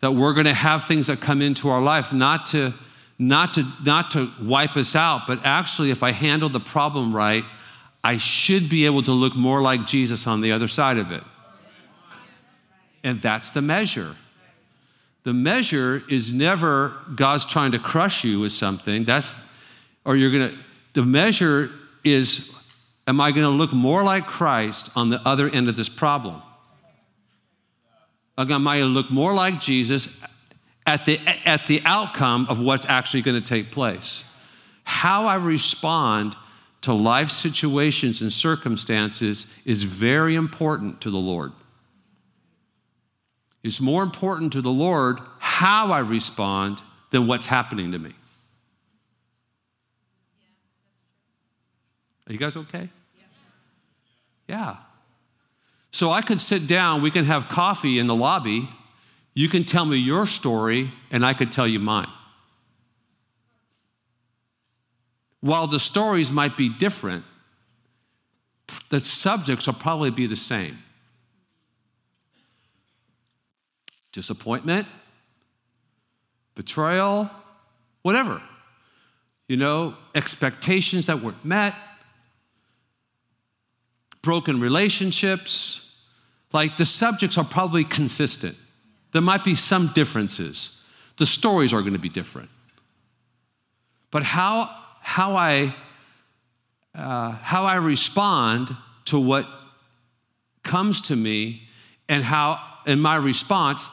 [0.00, 2.74] That we're going to have things that come into our life not to,
[3.18, 7.44] not to, not to wipe us out, but actually, if I handle the problem right,
[8.04, 11.24] I should be able to look more like Jesus on the other side of it.
[13.02, 14.16] And that's the measure.
[15.24, 19.04] The measure is never God's trying to crush you with something.
[19.04, 19.34] That's,
[20.04, 20.58] or you're going to,
[20.94, 21.70] the measure
[22.04, 22.48] is,
[23.06, 26.42] am I going to look more like Christ on the other end of this problem?
[28.38, 30.08] Am going to look more like Jesus
[30.86, 34.22] at the, at the outcome of what's actually going to take place?
[34.84, 36.36] How I respond
[36.82, 41.52] to life situations and circumstances is very important to the Lord.
[43.64, 48.14] It's more important to the Lord how I respond than what's happening to me.
[52.28, 52.88] Are you guys okay?
[54.46, 54.76] Yeah.
[55.90, 58.68] So I could sit down, we can have coffee in the lobby.
[59.34, 62.08] You can tell me your story, and I could tell you mine.
[65.40, 67.24] While the stories might be different,
[68.90, 70.78] the subjects will probably be the same
[74.12, 74.86] disappointment,
[76.54, 77.30] betrayal,
[78.02, 78.42] whatever.
[79.46, 81.74] You know, expectations that weren't met,
[84.28, 85.80] broken relationships.
[86.52, 88.58] Like the subjects are probably consistent.
[89.12, 90.68] There might be some differences.
[91.16, 92.50] The stories are going to be different.
[94.10, 94.68] But how,
[95.00, 95.74] how, I,
[96.94, 99.46] uh, how I respond to what
[100.62, 101.62] comes to me
[102.06, 103.88] and how, in my response,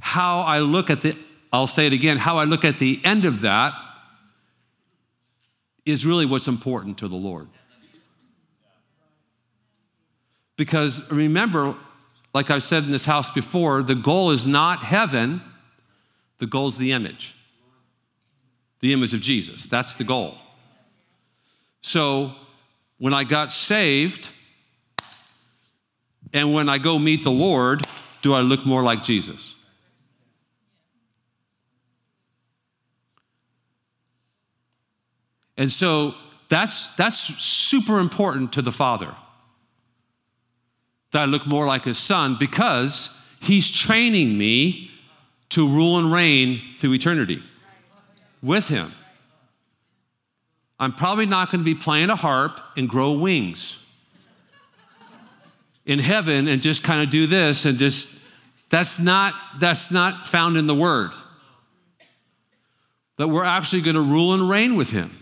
[0.00, 1.14] how I look at the,
[1.52, 3.74] I'll say it again, how I look at the end of that
[5.84, 7.48] is really what's important to the Lord.
[10.58, 11.76] Because remember,
[12.34, 15.40] like I've said in this house before, the goal is not heaven,
[16.38, 17.36] the goal is the image.
[18.80, 19.68] The image of Jesus.
[19.68, 20.34] That's the goal.
[21.80, 22.34] So
[22.98, 24.28] when I got saved,
[26.32, 27.86] and when I go meet the Lord,
[28.20, 29.54] do I look more like Jesus?
[35.56, 36.14] And so
[36.48, 39.14] that's, that's super important to the Father
[41.12, 43.08] that I look more like his son because
[43.40, 44.90] he's training me
[45.50, 47.42] to rule and reign through eternity
[48.42, 48.92] with him.
[50.78, 53.78] I'm probably not going to be playing a harp and grow wings
[55.86, 58.08] in heaven and just kind of do this and just
[58.68, 61.10] that's not that's not found in the word
[63.16, 65.18] that we're actually going to rule and reign with him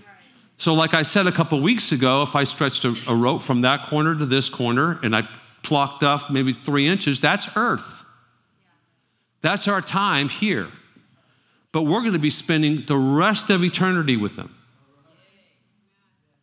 [0.58, 3.60] so, like I said a couple weeks ago, if I stretched a, a, rope from
[3.60, 5.28] that corner to this corner and I
[5.66, 8.04] plucked up maybe three inches, that's earth.
[9.40, 10.68] That's our time here.
[11.72, 14.54] But we're going to be spending the rest of eternity with them.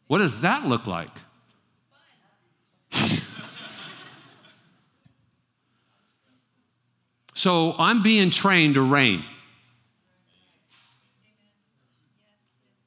[0.08, 1.10] What does that look like?
[7.34, 9.24] so I'm being trained to reign.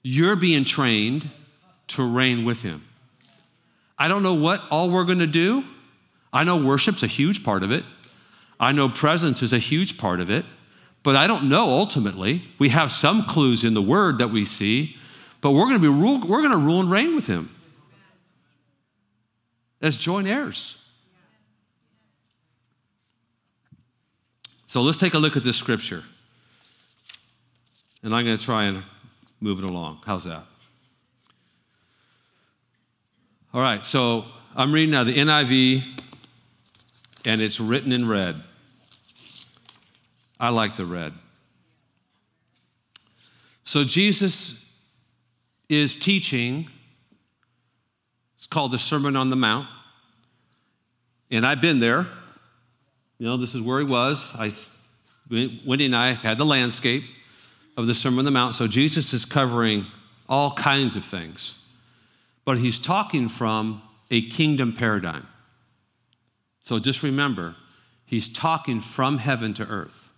[0.02, 1.30] You're being trained
[1.88, 2.84] to reign with him.
[3.98, 5.64] I don't know what all we're going to do.
[6.36, 7.82] I know worship's a huge part of it.
[8.60, 10.44] I know presence is a huge part of it.
[11.02, 12.42] But I don't know ultimately.
[12.58, 14.96] We have some clues in the word that we see,
[15.40, 17.54] but we're going to be rule, we're going to rule and reign with him
[19.80, 20.76] as joint heirs.
[24.66, 26.04] So let's take a look at this scripture.
[28.02, 28.82] And I'm going to try and
[29.40, 30.00] move it along.
[30.04, 30.44] How's that?
[33.54, 35.95] All right, so I'm reading now the NIV,
[37.26, 38.42] and it's written in red.
[40.38, 41.12] I like the red.
[43.64, 44.64] So Jesus
[45.68, 46.70] is teaching.
[48.36, 49.68] It's called the Sermon on the Mount.
[51.30, 52.06] And I've been there.
[53.18, 54.32] You know, this is where he was.
[54.38, 54.52] I,
[55.28, 57.02] Wendy and I had the landscape
[57.76, 58.54] of the Sermon on the Mount.
[58.54, 59.86] So Jesus is covering
[60.28, 61.56] all kinds of things.
[62.44, 65.26] But he's talking from a kingdom paradigm.
[66.66, 67.54] So just remember,
[68.04, 70.08] he's talking from heaven to earth.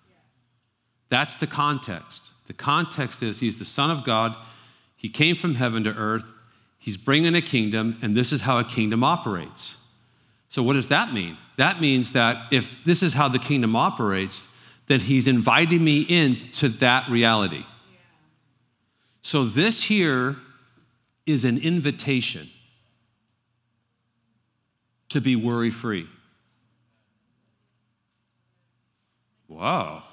[1.11, 2.31] That's the context.
[2.47, 4.35] The context is he's the Son of God.
[4.97, 6.25] He came from heaven to earth.
[6.79, 9.77] He's bringing a kingdom, and this is how a kingdom operates.
[10.49, 11.37] So, what does that mean?
[11.59, 14.49] That means that if this is how the kingdom operates,
[14.87, 17.67] then he's inviting me into that reality.
[19.21, 20.37] So, this here
[21.27, 22.49] is an invitation
[25.11, 26.09] to be worry free.
[29.59, 30.05] Wow.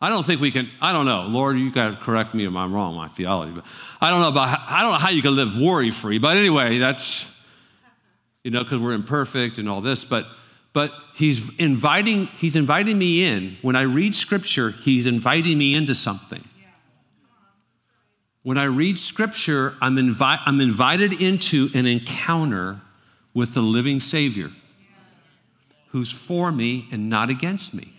[0.00, 1.22] I don't think we can, I don't know.
[1.22, 3.64] Lord, you got to correct me if I'm wrong, my theology, but
[4.00, 6.18] I don't know about, how, I don't know how you can live worry free.
[6.18, 7.24] But anyway, that's,
[8.42, 10.04] you know, because we're imperfect and all this.
[10.04, 10.26] But,
[10.72, 13.58] but he's inviting, he's inviting me in.
[13.62, 16.44] When I read scripture, he's inviting me into something.
[18.42, 22.80] When I read scripture, I'm, invi- I'm invited into an encounter
[23.34, 24.50] with the living Savior
[25.90, 27.98] who's for me and not against me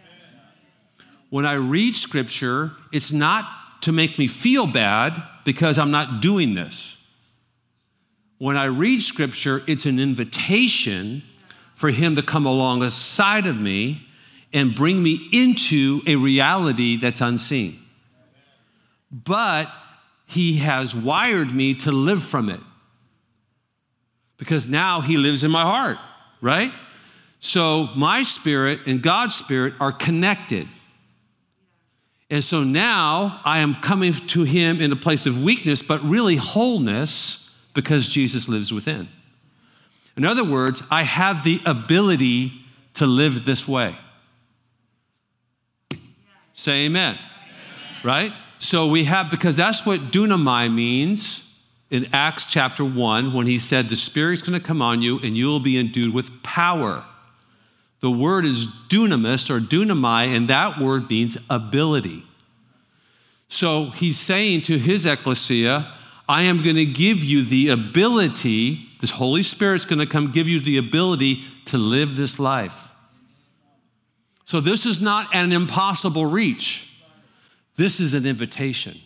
[1.30, 6.56] when I read scripture, it's not to make me feel bad because I'm not doing
[6.56, 6.98] this.
[8.38, 11.24] When I read scripture, it's an invitation
[11.76, 14.08] for him to come alongside of me
[14.52, 17.80] and bring me into a reality that's unseen.
[19.12, 19.72] But
[20.26, 22.60] he has wired me to live from it
[24.38, 25.98] because now he lives in my heart,
[26.42, 26.72] right?
[27.40, 30.68] So my spirit and God's spirit are connected.
[32.30, 36.36] And so now I am coming to him in a place of weakness, but really
[36.36, 39.10] wholeness because Jesus lives within.
[40.16, 42.54] In other words, I have the ability
[42.96, 43.98] to live this way.
[46.54, 47.16] Say amen.
[47.16, 47.20] amen.
[48.04, 48.34] Right?
[48.60, 51.42] So we have, because that's what dunamai means
[51.90, 55.38] in Acts chapter 1 when he said, The Spirit's going to come on you and
[55.38, 57.06] you will be endued with power.
[58.02, 62.24] The word is dunamis or dunamai, and that word means ability.
[63.50, 65.94] So he's saying to his ecclesia,
[66.28, 70.48] I am going to give you the ability, this Holy Spirit's going to come give
[70.48, 72.90] you the ability to live this life.
[74.46, 76.88] So this is not an impossible reach.
[77.76, 79.00] This is an invitation.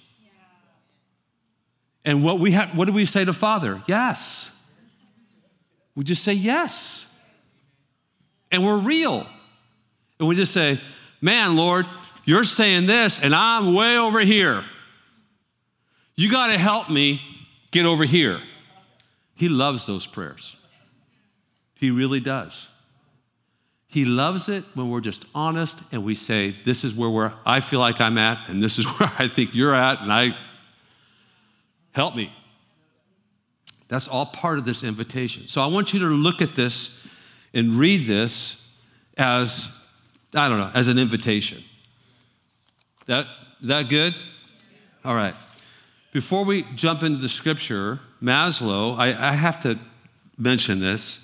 [2.06, 3.82] And what we what do we say to Father?
[3.88, 4.50] Yes.
[5.96, 7.06] We just say yes
[8.54, 9.28] and we're real.
[10.20, 10.80] And we just say,
[11.20, 11.86] Man, Lord,
[12.24, 14.64] you're saying this, and I'm way over here.
[16.16, 17.22] You got to help me
[17.72, 18.41] get over here.
[19.36, 20.56] He loves those prayers.
[21.76, 22.68] He really does.
[23.88, 27.60] He loves it when we're just honest and we say, This is where we're, I
[27.60, 30.38] feel like I'm at, and this is where I think you're at, and I
[31.91, 32.32] help me.
[33.88, 35.47] That's all part of this invitation.
[35.47, 36.89] So I want you to look at this
[37.54, 38.68] and read this
[39.18, 39.70] as,
[40.34, 41.64] I don't know, as an invitation.
[43.06, 43.28] That,
[43.62, 44.16] that good?
[45.06, 45.36] All right.
[46.12, 49.80] Before we jump into the scripture, Maslow, I, I have to
[50.38, 51.20] mention this.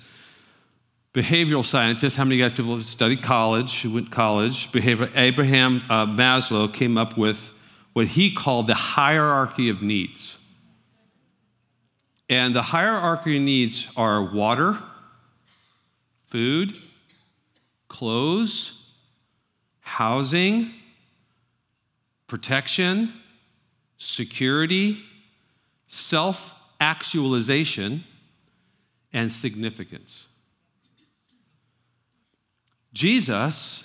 [1.14, 4.70] Behavioral scientist, how many of you guys people have studied college, who went to college?
[4.70, 7.52] Behavior, Abraham uh, Maslow came up with
[7.92, 10.36] what he called the hierarchy of needs.
[12.28, 14.78] And the hierarchy of needs are water,
[16.30, 16.80] food,
[17.88, 18.72] clothes,
[19.80, 20.72] housing,
[22.26, 23.12] protection,
[23.98, 25.02] security,
[25.88, 28.04] self actualization,
[29.12, 30.26] and significance.
[32.92, 33.84] Jesus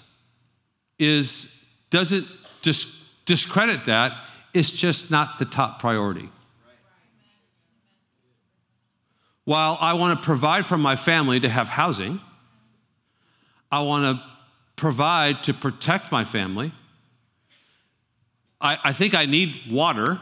[0.97, 1.51] is
[1.89, 2.27] doesn't
[2.61, 2.87] dis-
[3.25, 4.11] discredit that,
[4.53, 6.29] it's just not the top priority.
[9.43, 12.19] While I want to provide for my family to have housing,
[13.71, 14.23] I want to
[14.75, 16.73] provide to protect my family.
[18.61, 20.19] I, I think I need water.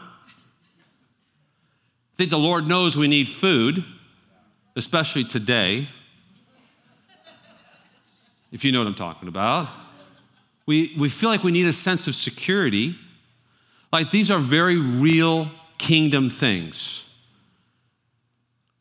[2.14, 3.84] I think the Lord knows we need food,
[4.76, 5.88] especially today,
[8.52, 9.68] if you know what I'm talking about.
[10.66, 12.96] We, we feel like we need a sense of security.
[13.92, 17.04] Like these are very real kingdom things.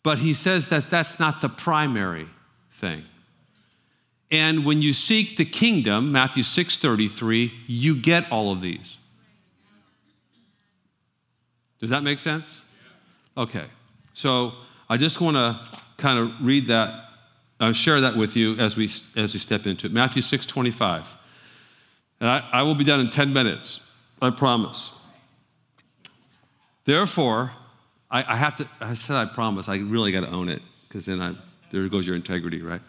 [0.04, 2.28] But he says that that's not the primary
[2.80, 3.06] thing.
[4.34, 8.98] And when you seek the kingdom, Matthew 6:33, you get all of these.
[11.80, 12.64] Does that make sense?
[13.38, 13.66] Okay.
[14.16, 14.54] So
[14.90, 17.10] I just want to kind of read that,
[17.60, 19.94] uh, share that with you as we as we step into it.
[19.94, 21.06] Matthew 6:25.
[22.20, 24.08] And I, I will be done in 10 minutes.
[24.20, 24.92] I promise.
[26.86, 27.52] Therefore,
[28.10, 31.06] I, I have to, I said I promise, I really got to own it, because
[31.06, 31.36] then I,
[31.72, 32.82] there goes your integrity, right?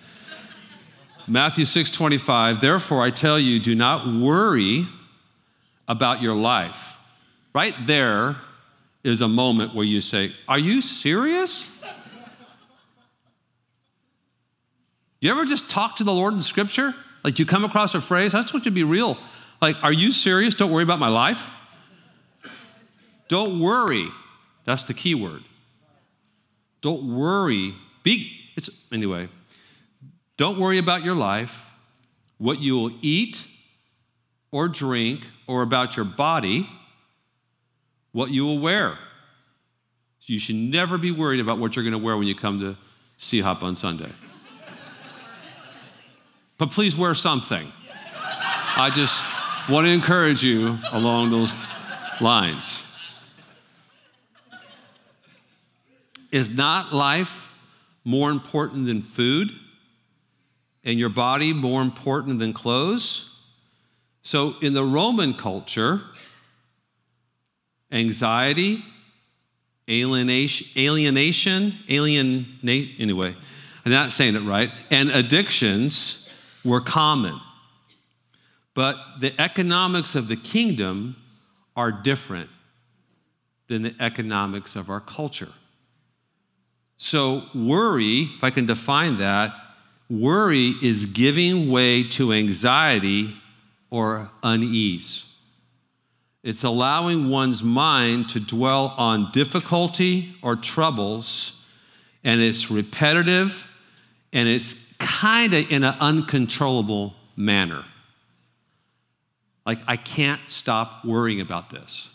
[1.26, 4.86] Matthew 6 25, therefore I tell you, do not worry
[5.88, 6.96] about your life.
[7.54, 8.36] Right there
[9.02, 11.68] is a moment where you say, Are you serious?
[15.20, 16.94] You ever just talk to the Lord in Scripture?
[17.22, 19.16] Like you come across a phrase, want you to be real.
[19.62, 20.54] Like, are you serious?
[20.54, 21.48] Don't worry about my life.
[23.28, 24.10] Don't worry.
[24.66, 25.42] That's the key word.
[26.82, 27.74] Don't worry.
[28.02, 29.28] Be it's anyway.
[30.36, 31.64] Don't worry about your life,
[32.38, 33.44] what you will eat
[34.50, 36.68] or drink, or about your body,
[38.12, 38.98] what you will wear.
[40.22, 42.76] You should never be worried about what you're going to wear when you come to
[43.18, 44.10] C Hop on Sunday.
[46.56, 47.70] but please wear something.
[48.76, 49.24] I just
[49.68, 51.52] want to encourage you along those
[52.20, 52.82] lines.
[56.30, 57.52] Is not life
[58.04, 59.52] more important than food?
[60.84, 63.30] And your body more important than clothes?
[64.22, 66.02] So, in the Roman culture,
[67.92, 68.84] anxiety,
[69.88, 73.36] alienation, alienation, alienation, anyway,
[73.84, 76.26] I'm not saying it right, and addictions
[76.64, 77.38] were common.
[78.72, 81.16] But the economics of the kingdom
[81.76, 82.50] are different
[83.68, 85.52] than the economics of our culture.
[86.96, 89.52] So, worry, if I can define that,
[90.08, 93.36] worry is giving way to anxiety
[93.90, 95.24] or unease.
[96.42, 101.54] It's allowing one's mind to dwell on difficulty or troubles,
[102.22, 103.66] and it's repetitive
[104.32, 107.84] and it's kind of in an uncontrollable manner.
[109.64, 112.10] Like, I can't stop worrying about this.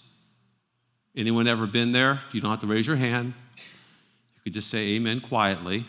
[1.16, 2.22] Anyone ever been there?
[2.32, 3.34] You don't have to raise your hand.
[3.58, 5.86] You could just say amen quietly.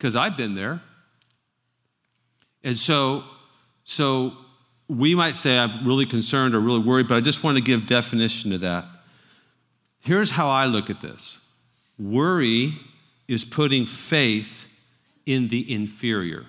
[0.00, 0.80] Because I've been there.
[2.64, 3.22] And so,
[3.84, 4.32] so
[4.88, 7.86] we might say I'm really concerned or really worried, but I just want to give
[7.86, 8.86] definition to that.
[9.98, 11.36] Here's how I look at this
[11.98, 12.78] worry
[13.28, 14.64] is putting faith
[15.26, 16.46] in the inferior.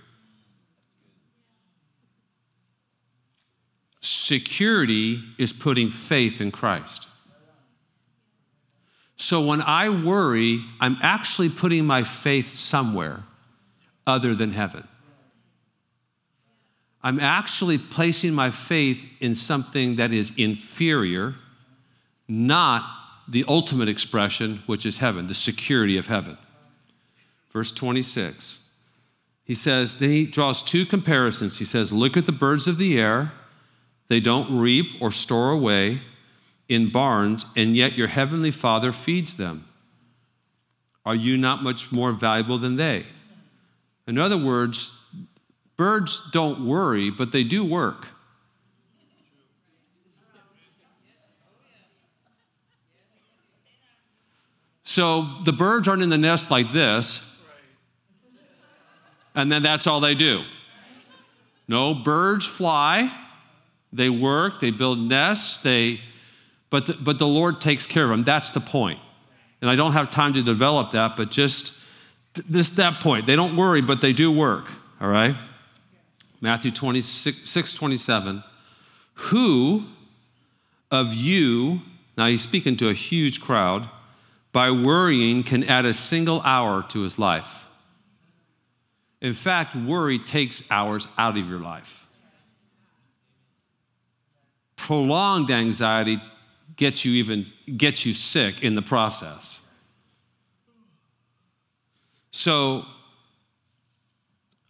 [3.99, 7.09] Security is putting faith in Christ.
[9.17, 13.25] So when I worry, I'm actually putting my faith somewhere
[14.05, 14.87] other than heaven.
[17.03, 21.35] I'm actually placing my faith in something that is inferior,
[22.27, 22.83] not
[23.27, 26.37] the ultimate expression, which is heaven, the security of heaven.
[27.51, 28.59] Verse 26,
[29.43, 31.57] he says, then he draws two comparisons.
[31.57, 33.33] He says, Look at the birds of the air
[34.11, 36.01] they don't reap or store away
[36.67, 39.65] in barns, and yet your heavenly Father feeds them.
[41.05, 43.05] Are you not much more valuable than they?
[44.11, 44.91] In other words,
[45.77, 48.07] birds don't worry, but they do work.
[54.83, 57.21] So the birds aren't in the nest like this,
[59.33, 60.43] and then that's all they do.
[61.69, 63.17] No, birds fly,
[63.93, 66.01] they work, they build nests, they,
[66.69, 68.25] but, the, but the Lord takes care of them.
[68.25, 68.99] That's the point.
[69.61, 71.71] And I don't have time to develop that, but just
[72.33, 73.25] this that point.
[73.25, 74.65] They don't worry, but they do work,
[74.99, 75.35] all right?
[76.39, 78.43] Matthew 26, 27.
[79.13, 79.85] Who
[80.89, 81.81] of you,
[82.17, 83.89] now he's speaking to a huge crowd,
[84.51, 87.65] by worrying can add a single hour to his life?
[89.21, 92.07] In fact, worry takes hours out of your life.
[94.81, 96.21] prolonged anxiety
[96.75, 97.45] gets you even
[97.77, 99.60] gets you sick in the process.
[102.31, 102.85] So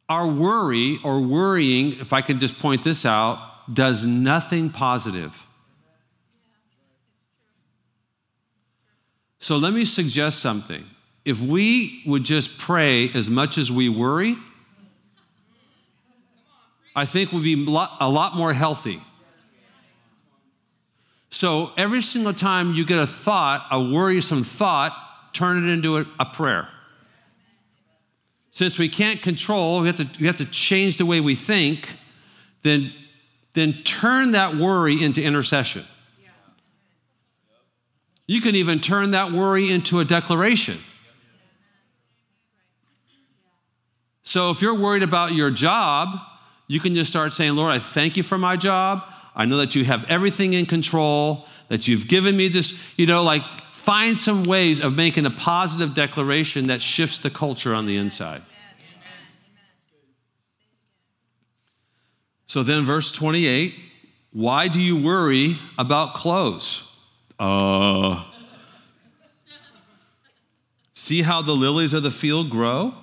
[0.10, 5.48] our worry or worrying, if I can just point this out, does nothing positive.
[9.40, 10.86] So let me suggest something.
[11.24, 14.36] If we would just pray as much as we worry,
[16.96, 19.02] I think we'd be a lot more healthy.
[21.30, 26.26] So every single time you get a thought, a worrisome thought, turn it into a,
[26.26, 26.68] prayer.
[28.52, 31.98] Since we can't control, we have, to, we have to change the way we think,
[32.64, 32.94] then,
[33.54, 35.86] then turn that worry into intercession.
[38.28, 40.80] You can even turn that worry into a declaration.
[44.24, 46.18] So if you're worried about your job,
[46.68, 49.04] you can just start saying, Lord, I thank you for my job.
[49.36, 53.24] I know that you have everything in control, that you've given me this, you know,
[53.24, 53.44] like
[53.82, 58.44] find some ways of making a positive declaration that shifts the culture on the inside.
[62.46, 63.76] So then, verse 28
[64.34, 66.88] why do you worry about clothes?
[67.38, 68.24] Uh,
[70.94, 72.94] see how the lilies of the field grow?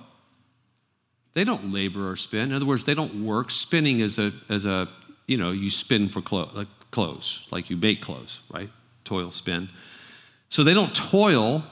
[1.35, 2.49] They don't labor or spin.
[2.49, 3.51] In other words, they don't work.
[3.51, 4.89] Spinning is a, is a
[5.27, 8.71] you know, you spin for clo- like clothes, like you bake clothes, right?
[9.05, 9.69] Toil, spin.
[10.49, 11.65] So they don't toil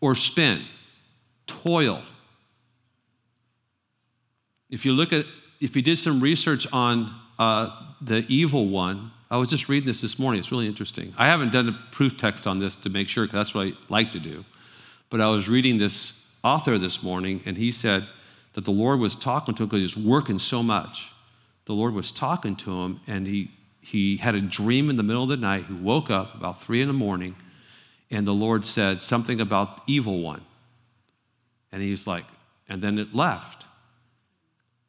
[0.00, 0.64] or spin,
[1.46, 2.02] toil.
[4.68, 5.24] If you look at,
[5.60, 7.70] if you did some research on uh,
[8.00, 10.40] the evil one, I was just reading this this morning.
[10.40, 11.14] It's really interesting.
[11.16, 13.72] I haven't done a proof text on this to make sure, because that's what I
[13.88, 14.44] like to do.
[15.08, 16.12] But I was reading this
[16.42, 18.08] author this morning, and he said
[18.54, 21.10] that the Lord was talking to him because he was working so much
[21.66, 23.50] the Lord was talking to him, and he,
[23.80, 25.66] he had a dream in the middle of the night.
[25.66, 27.34] He woke up about three in the morning,
[28.10, 30.42] and the Lord said something about evil one.
[31.72, 32.24] And he's like,
[32.68, 33.66] and then it left.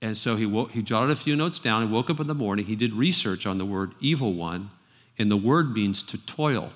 [0.01, 1.88] And so he, woke, he jotted a few notes down.
[1.88, 2.65] He woke up in the morning.
[2.65, 4.70] He did research on the word evil one,
[5.18, 6.72] and the word means to toil.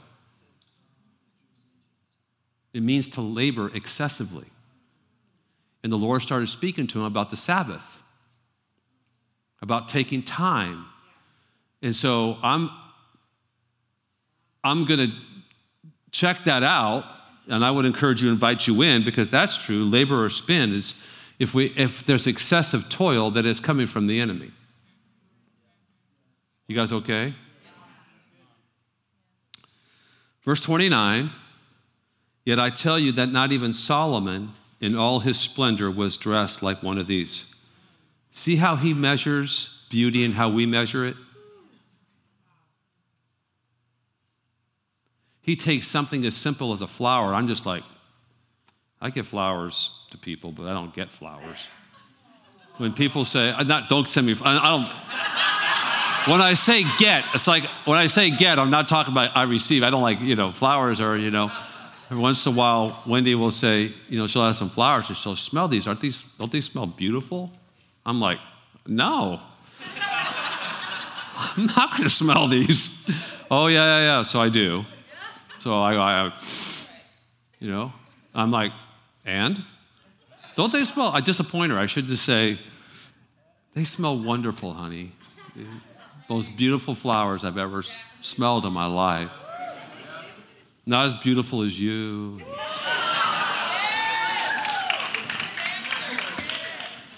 [2.74, 4.48] It means to labor excessively.
[5.84, 8.02] And the Lord started speaking to him about the Sabbath
[9.62, 10.86] about taking time.
[11.82, 12.70] And so I'm,
[14.64, 15.16] I'm going to
[16.12, 17.06] check that out,
[17.48, 19.86] and I would encourage you to invite you in because that's true.
[19.86, 20.96] Labor or spin is
[21.40, 24.52] if, we, if there's excessive toil that is coming from the enemy.
[26.68, 27.34] You guys okay?
[30.44, 31.32] Verse 29
[32.44, 36.82] Yet I tell you that not even Solomon in all his splendor was dressed like
[36.82, 37.46] one of these.
[38.32, 41.16] See how he measures beauty and how we measure it?
[45.42, 47.34] He takes something as simple as a flower.
[47.34, 47.84] I'm just like,
[49.02, 51.68] I give flowers to people, but I don't get flowers.
[52.78, 54.88] When people say, uh, not, don't send me, I don't,
[56.30, 59.44] when I say get, it's like, when I say get, I'm not talking about I
[59.44, 59.82] receive.
[59.82, 61.52] I don't like, you know, flowers or, you know,
[62.12, 65.18] every once in a while, Wendy will say, you know, she'll have some flowers and
[65.18, 65.88] she'll smell these.
[65.88, 67.52] Aren't these, don't they smell beautiful?
[68.06, 68.38] I'm like,
[68.86, 69.42] no.
[71.36, 72.92] I'm not going to smell these.
[73.50, 74.24] oh, yeah, yeah, yeah.
[74.24, 74.86] So I do.
[75.62, 76.34] So I, I,
[77.60, 77.94] you know,
[78.34, 78.72] I'm like,
[79.24, 79.64] and?
[80.56, 81.10] Don't they smell?
[81.10, 81.78] I disappoint her.
[81.78, 82.60] I should just say,
[83.76, 85.12] they smell wonderful, honey.
[86.28, 87.84] Most beautiful flowers I've ever
[88.24, 89.30] smelled in my life.
[90.88, 92.42] Not as beautiful as you.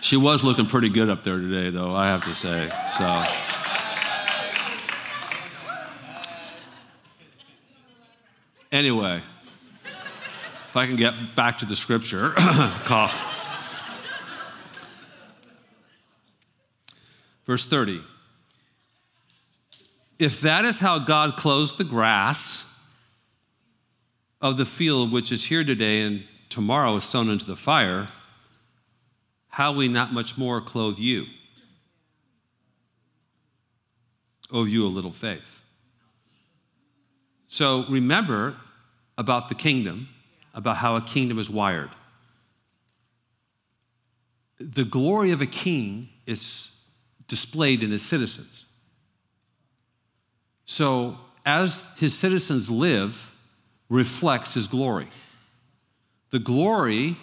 [0.02, 2.70] She was looking pretty good up there today, though, I have to say.
[2.98, 3.53] So.
[8.74, 9.22] Anyway,
[9.86, 12.32] if I can get back to the scripture,
[12.86, 13.24] cough.
[17.46, 18.02] Verse 30.
[20.18, 22.64] If that is how God clothes the grass
[24.42, 28.10] of the field, which is here today and tomorrow is thrown into the fire,
[29.50, 31.26] how we not much more clothe you?
[34.52, 35.60] Oh, you a little faith.
[37.48, 38.56] So remember
[39.18, 40.10] about the kingdom,
[40.54, 41.90] about how a kingdom is wired.
[44.60, 46.70] The glory of a king is
[47.28, 48.66] displayed in his citizens.
[50.66, 53.32] So as his citizens live,
[53.90, 55.10] reflects his glory.
[56.32, 57.18] The glory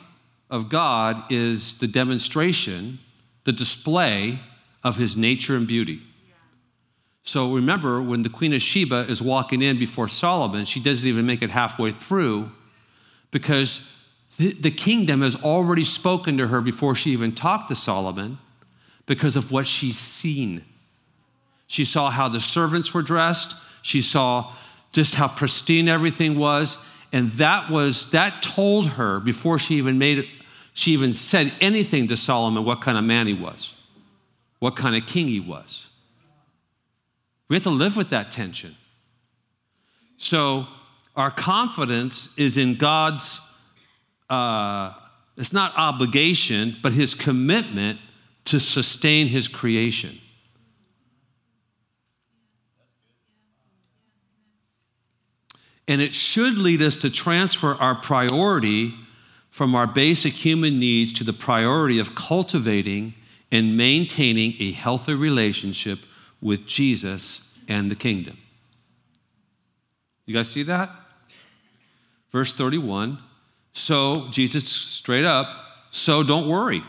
[0.51, 2.99] of God is the demonstration,
[3.45, 4.41] the display
[4.85, 6.03] of his nature and beauty.
[7.23, 11.27] So remember, when the Queen of Sheba is walking in before Solomon, she doesn't even
[11.27, 12.51] make it halfway through
[13.31, 13.87] because
[14.39, 18.39] the, kingdom has already spoken to her before she even talked to Solomon
[19.05, 20.65] because of what she's seen.
[21.67, 24.55] She saw how the servants were dressed, she saw
[24.93, 26.79] just how pristine everything was,
[27.13, 30.27] and that was that told her before she even made it,
[30.73, 33.75] she even said anything to Solomon what kind of man he was,
[34.59, 35.90] what kind of king he was.
[37.51, 38.77] We have to live with that tension.
[40.17, 40.69] So
[41.17, 43.41] our confidence is in God's,
[44.31, 44.93] uh,
[45.37, 47.99] it's not obligation, but his commitment
[48.45, 50.21] to sustain his creation.
[55.89, 58.95] And it should lead us to transfer our priority
[59.51, 63.15] from our basic human needs to the priority of cultivating
[63.51, 65.99] and maintaining a healthy relationship
[66.41, 68.39] with Jesus and the kingdom.
[70.27, 70.91] You guys see that?
[72.33, 73.19] Verse 31.
[73.73, 75.49] So, Jesus straight up,
[75.91, 76.83] so don't worry.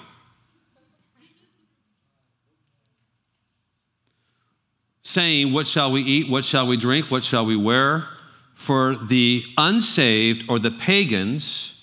[5.03, 6.29] Saying, What shall we eat?
[6.29, 7.09] What shall we drink?
[7.09, 8.05] What shall we wear?
[8.53, 11.73] For the unsaved or the pagans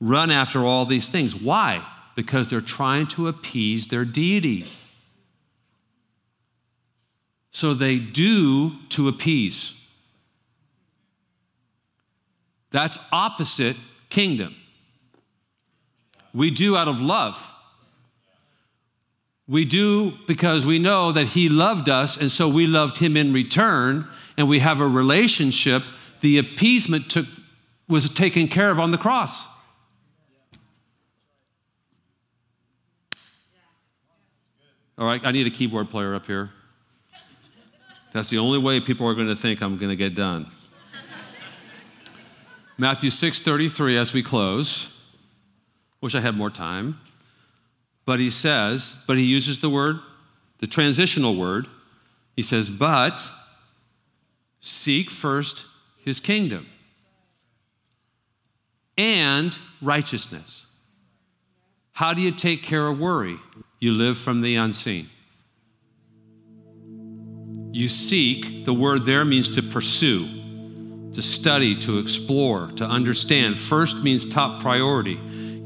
[0.00, 1.34] run after all these things.
[1.34, 1.86] Why?
[2.14, 4.66] Because they're trying to appease their deity.
[7.58, 9.74] So they do to appease.
[12.70, 13.76] That's opposite
[14.10, 14.54] kingdom.
[16.32, 17.50] We do out of love.
[19.48, 23.32] We do because we know that He loved us, and so we loved Him in
[23.32, 24.06] return,
[24.36, 25.82] and we have a relationship.
[26.20, 27.26] The appeasement took,
[27.88, 29.42] was taken care of on the cross.
[34.96, 36.52] All right, I need a keyboard player up here.
[38.18, 40.50] That's the only way people are going to think I'm going to get done.
[42.76, 44.88] Matthew 6:33 as we close.
[46.00, 46.98] Wish I had more time.
[48.04, 50.00] But he says, but he uses the word,
[50.58, 51.68] the transitional word.
[52.34, 53.30] He says, "But
[54.58, 55.66] seek first
[56.04, 56.66] his kingdom
[58.96, 60.66] and righteousness."
[61.92, 63.38] How do you take care of worry?
[63.78, 65.08] You live from the unseen.
[67.78, 70.26] You seek, the word there means to pursue,
[71.12, 73.56] to study, to explore, to understand.
[73.56, 75.16] First means top priority.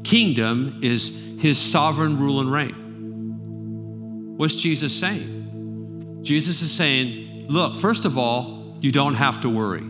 [0.03, 4.35] Kingdom is his sovereign rule and reign.
[4.37, 6.19] What's Jesus saying?
[6.21, 9.81] Jesus is saying, look, first of all, you don't have to worry.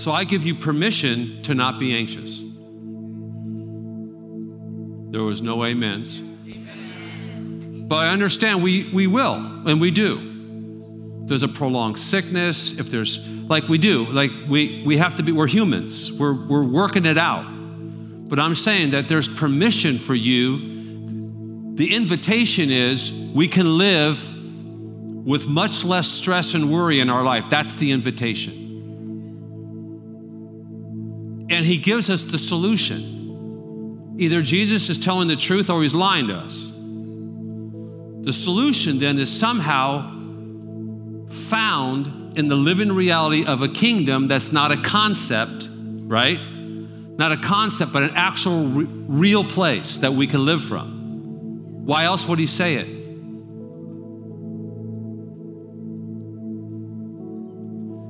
[0.00, 2.38] So I give you permission to not be anxious.
[5.12, 6.20] There was no amens.
[7.88, 9.34] But I understand we, we will,
[9.66, 11.22] and we do.
[11.22, 15.22] If there's a prolonged sickness, if there's, like we do, like we, we have to
[15.22, 17.46] be, we're humans, we're, we're working it out.
[18.28, 21.76] But I'm saying that there's permission for you.
[21.76, 24.22] The invitation is we can live
[25.26, 27.46] with much less stress and worry in our life.
[27.48, 28.66] That's the invitation.
[31.50, 34.16] And he gives us the solution.
[34.18, 36.62] Either Jesus is telling the truth or he's lying to us.
[38.28, 40.02] The solution then is somehow
[41.48, 46.38] found in the living reality of a kingdom that's not a concept, right?
[46.38, 51.86] Not a concept, but an actual re- real place that we can live from.
[51.86, 52.88] Why else would he say it?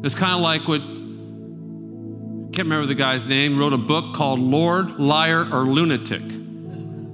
[0.05, 4.99] It's kind of like what, can't remember the guy's name, wrote a book called Lord,
[4.99, 6.48] Liar, or Lunatic.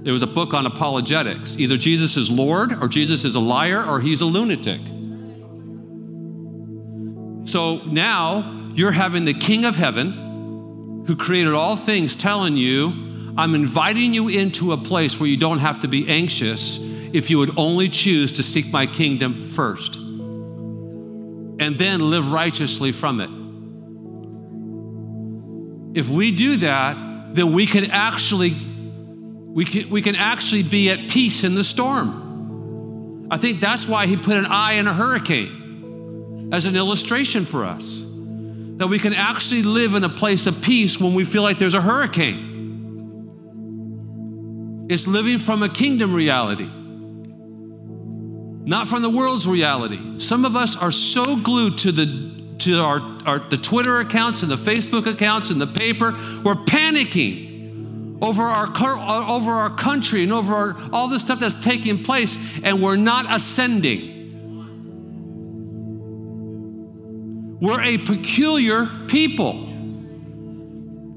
[0.05, 1.57] It was a book on apologetics.
[1.57, 4.81] Either Jesus is Lord, or Jesus is a liar, or he's a lunatic.
[7.51, 13.55] So now you're having the King of Heaven, who created all things, telling you, I'm
[13.55, 17.57] inviting you into a place where you don't have to be anxious if you would
[17.57, 23.31] only choose to seek my kingdom first and then live righteously from it.
[25.99, 28.51] If we do that, then we can actually
[29.55, 33.29] we can, we can actually be at peace in the storm.
[33.31, 37.65] I think that's why he put an eye in a hurricane as an illustration for
[37.65, 38.01] us.
[38.79, 41.75] That we can actually live in a place of peace when we feel like there's
[41.75, 42.51] a hurricane.
[44.91, 46.69] It's living from a kingdom reality,
[48.69, 50.19] not from the world's reality.
[50.19, 54.51] Some of us are so glued to the to our, our the Twitter accounts and
[54.51, 56.11] the Facebook accounts and the paper,
[56.43, 57.44] we're panicking
[58.23, 62.37] over our, uh, over our country and over our, all the stuff that's taking place,
[62.63, 64.13] and we're not ascending.
[67.61, 69.71] We're a peculiar people.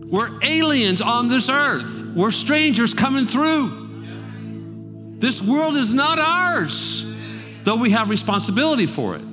[0.09, 2.01] We're aliens on this earth.
[2.15, 3.85] We're strangers coming through.
[5.19, 7.03] This world is not ours,
[7.63, 9.23] though we have responsibility for it.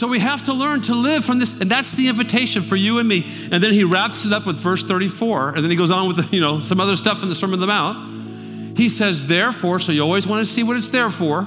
[0.00, 2.98] So we have to learn to live from this, and that's the invitation for you
[3.00, 3.48] and me.
[3.52, 6.16] And then he wraps it up with verse 34, and then he goes on with
[6.16, 8.78] the, you know some other stuff in the Sermon on the Mount.
[8.78, 11.42] He says, therefore, so you always want to see what it's there for.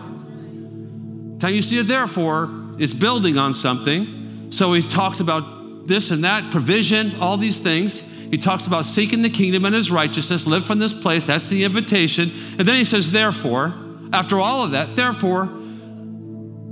[1.39, 2.47] Time you see it therefore,
[2.77, 4.51] it's building on something.
[4.51, 8.01] So he talks about this and that, provision, all these things.
[8.01, 11.25] He talks about seeking the kingdom and his righteousness, live from this place.
[11.25, 12.31] That's the invitation.
[12.59, 13.73] And then he says, therefore,
[14.13, 15.45] after all of that, therefore,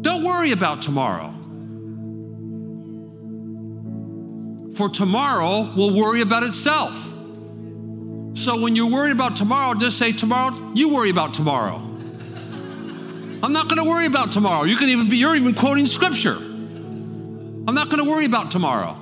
[0.01, 1.40] don't worry about tomorrow.
[4.81, 6.95] For tomorrow will worry about itself.
[8.33, 11.75] So when you're worried about tomorrow, just say, tomorrow, you worry about tomorrow.
[11.75, 14.63] I'm not going to worry about tomorrow.
[14.63, 16.35] You can even be, you're even quoting scripture.
[16.35, 18.93] I'm not going to worry about tomorrow.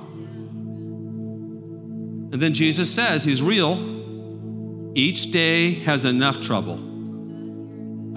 [2.30, 4.92] And then Jesus says, He's real.
[4.94, 6.78] Each day has enough trouble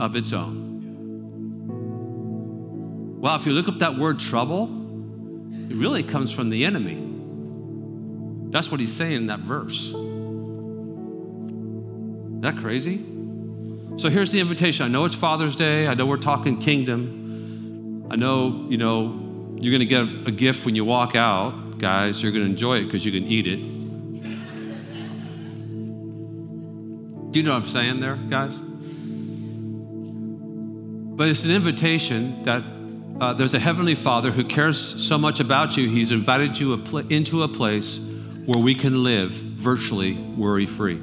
[0.02, 0.82] of its own.
[3.22, 4.64] Well, if you look up that word trouble,
[5.70, 7.13] it really comes from the enemy.
[8.54, 9.88] That's what he's saying in that verse.
[9.88, 9.96] Isn't
[12.42, 13.04] that crazy?
[13.98, 14.86] So here's the invitation.
[14.86, 15.88] I know it's Father's Day.
[15.88, 18.06] I know we're talking kingdom.
[18.12, 21.80] I know, you know, you're going to get a gift when you walk out.
[21.80, 23.58] Guys, you're going to enjoy it because you can eat it.
[27.32, 28.56] Do you know what I'm saying there, guys?
[31.16, 32.64] But it's an invitation that
[33.20, 36.78] uh, there's a heavenly Father who cares so much about you, he's invited you a
[36.78, 38.00] pl- into a place
[38.46, 41.02] where we can live virtually worry free.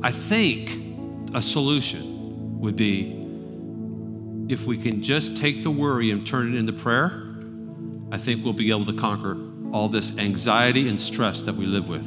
[0.00, 3.14] I think a solution would be
[4.48, 7.24] if we can just take the worry and turn it into prayer,
[8.12, 9.36] I think we'll be able to conquer
[9.72, 12.06] all this anxiety and stress that we live with.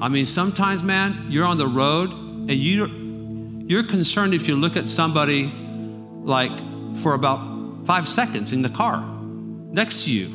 [0.00, 4.76] I mean, sometimes, man, you're on the road and you, you're concerned if you look
[4.76, 5.52] at somebody
[6.26, 6.50] like
[6.98, 9.00] for about five seconds in the car
[9.70, 10.28] next to you.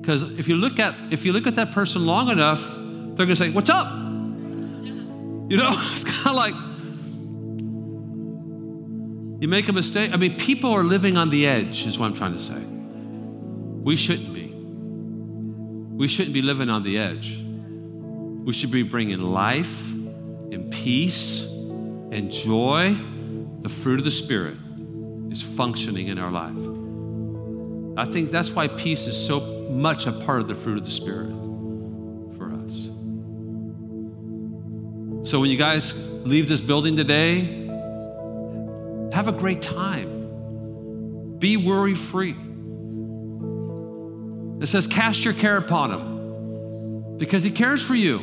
[0.00, 3.36] Because if you look at if you look at that person long enough, they're gonna
[3.36, 3.92] say, What's up?
[3.92, 6.54] You know, it's kind of like
[9.42, 10.12] you make a mistake.
[10.12, 12.62] I mean, people are living on the edge, is what I'm trying to say.
[12.62, 14.52] We shouldn't be.
[15.96, 17.38] We shouldn't be living on the edge.
[17.42, 22.96] We should be bringing life and peace and joy,
[23.62, 24.56] the fruit of the Spirit
[25.30, 26.56] is functioning in our life.
[27.96, 30.90] I think that's why peace is so much a part of the fruit of the
[30.90, 31.30] Spirit
[32.36, 32.88] for us.
[35.28, 37.66] So when you guys leave this building today,
[39.12, 41.38] have a great time.
[41.38, 42.36] Be worry free.
[44.62, 48.20] It says, cast your care upon him because he cares for you.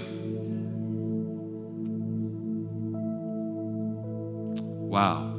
[4.88, 5.37] Wow.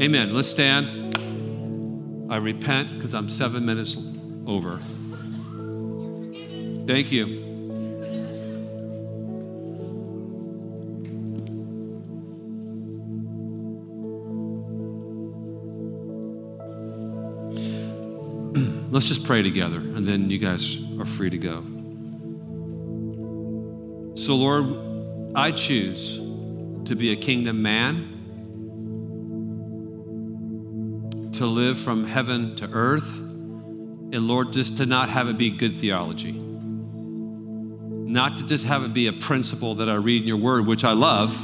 [0.00, 0.34] Amen.
[0.34, 1.16] Let's stand.
[2.28, 3.96] I repent because I'm seven minutes
[4.44, 4.80] over.
[6.84, 7.26] Thank you.
[18.90, 21.62] Let's just pray together, and then you guys are free to go.
[24.16, 26.16] So, Lord, I choose
[26.86, 28.13] to be a kingdom man
[31.34, 35.76] to live from heaven to earth, and Lord, just to not have it be good
[35.76, 36.32] theology.
[36.32, 40.84] Not to just have it be a principle that I read in your word, which
[40.84, 41.36] I love,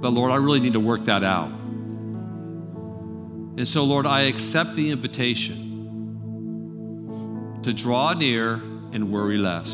[0.00, 1.50] but Lord, I really need to work that out.
[3.58, 5.66] And so, Lord, I accept the invitation
[7.62, 8.54] to draw near
[8.92, 9.70] and worry less.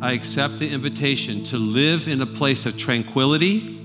[0.00, 3.77] I accept the invitation to live in a place of tranquility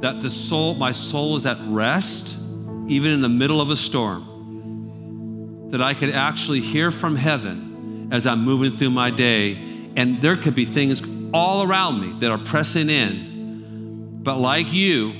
[0.00, 2.36] that the soul, my soul is at rest,
[2.88, 5.68] even in the middle of a storm.
[5.70, 9.52] That I could actually hear from heaven as I'm moving through my day,
[9.96, 14.20] and there could be things all around me that are pressing in.
[14.22, 15.12] But like you,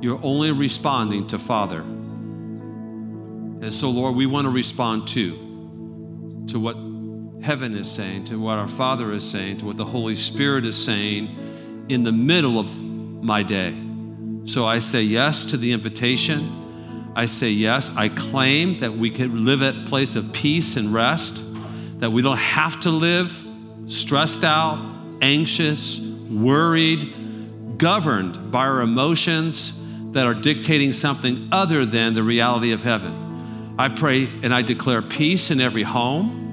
[0.00, 1.80] you're only responding to Father.
[1.80, 6.76] And so, Lord, we want to respond to, to what
[7.44, 10.82] heaven is saying, to what our Father is saying, to what the Holy Spirit is
[10.82, 13.85] saying in the middle of my day.
[14.46, 17.12] So I say yes to the invitation.
[17.16, 17.90] I say yes.
[17.96, 21.42] I claim that we can live at a place of peace and rest,
[21.98, 23.44] that we don't have to live
[23.88, 24.78] stressed out,
[25.20, 29.72] anxious, worried, governed by our emotions
[30.12, 33.74] that are dictating something other than the reality of heaven.
[33.78, 36.44] I pray and I declare peace in every home.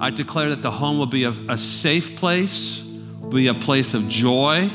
[0.00, 4.06] I declare that the home will be a, a safe place, be a place of
[4.08, 4.70] joy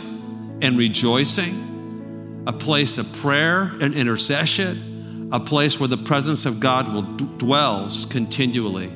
[0.62, 6.92] and rejoicing, a place of prayer and intercession, a place where the presence of God
[6.94, 8.88] will d- dwells continually.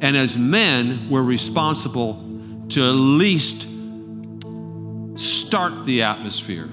[0.00, 2.22] And as men, we're responsible
[2.70, 3.66] to at least
[5.18, 6.68] start the atmosphere.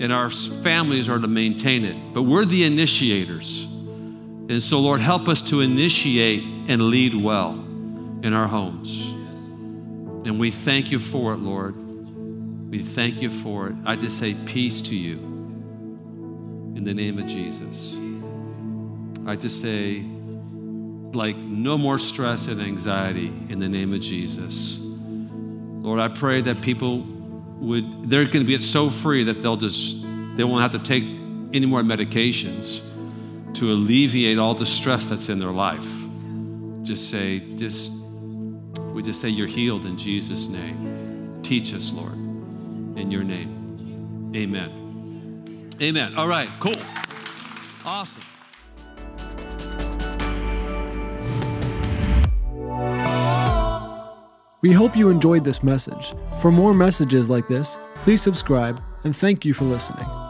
[0.00, 2.14] And our families are to maintain it.
[2.14, 3.64] But we're the initiators.
[3.64, 7.52] And so, Lord, help us to initiate and lead well
[8.22, 9.06] in our homes.
[10.26, 11.83] And we thank you for it, Lord.
[12.74, 13.76] We thank you for it.
[13.86, 15.18] I just say peace to you
[16.74, 17.96] in the name of Jesus.
[19.28, 20.00] I just say
[21.12, 24.78] like no more stress and anxiety in the name of Jesus.
[24.80, 27.02] Lord, I pray that people
[27.60, 30.02] would, they're going to get so free that they'll just,
[30.36, 32.80] they won't have to take any more medications
[33.54, 35.86] to alleviate all the stress that's in their life.
[36.82, 37.92] Just say, just,
[38.92, 41.40] we just say you're healed in Jesus' name.
[41.44, 42.23] Teach us, Lord,
[42.96, 44.32] in your name.
[44.34, 45.70] Amen.
[45.80, 46.14] Amen.
[46.16, 46.76] All right, cool.
[47.84, 48.22] Awesome.
[54.62, 56.14] We hope you enjoyed this message.
[56.40, 60.23] For more messages like this, please subscribe and thank you for listening.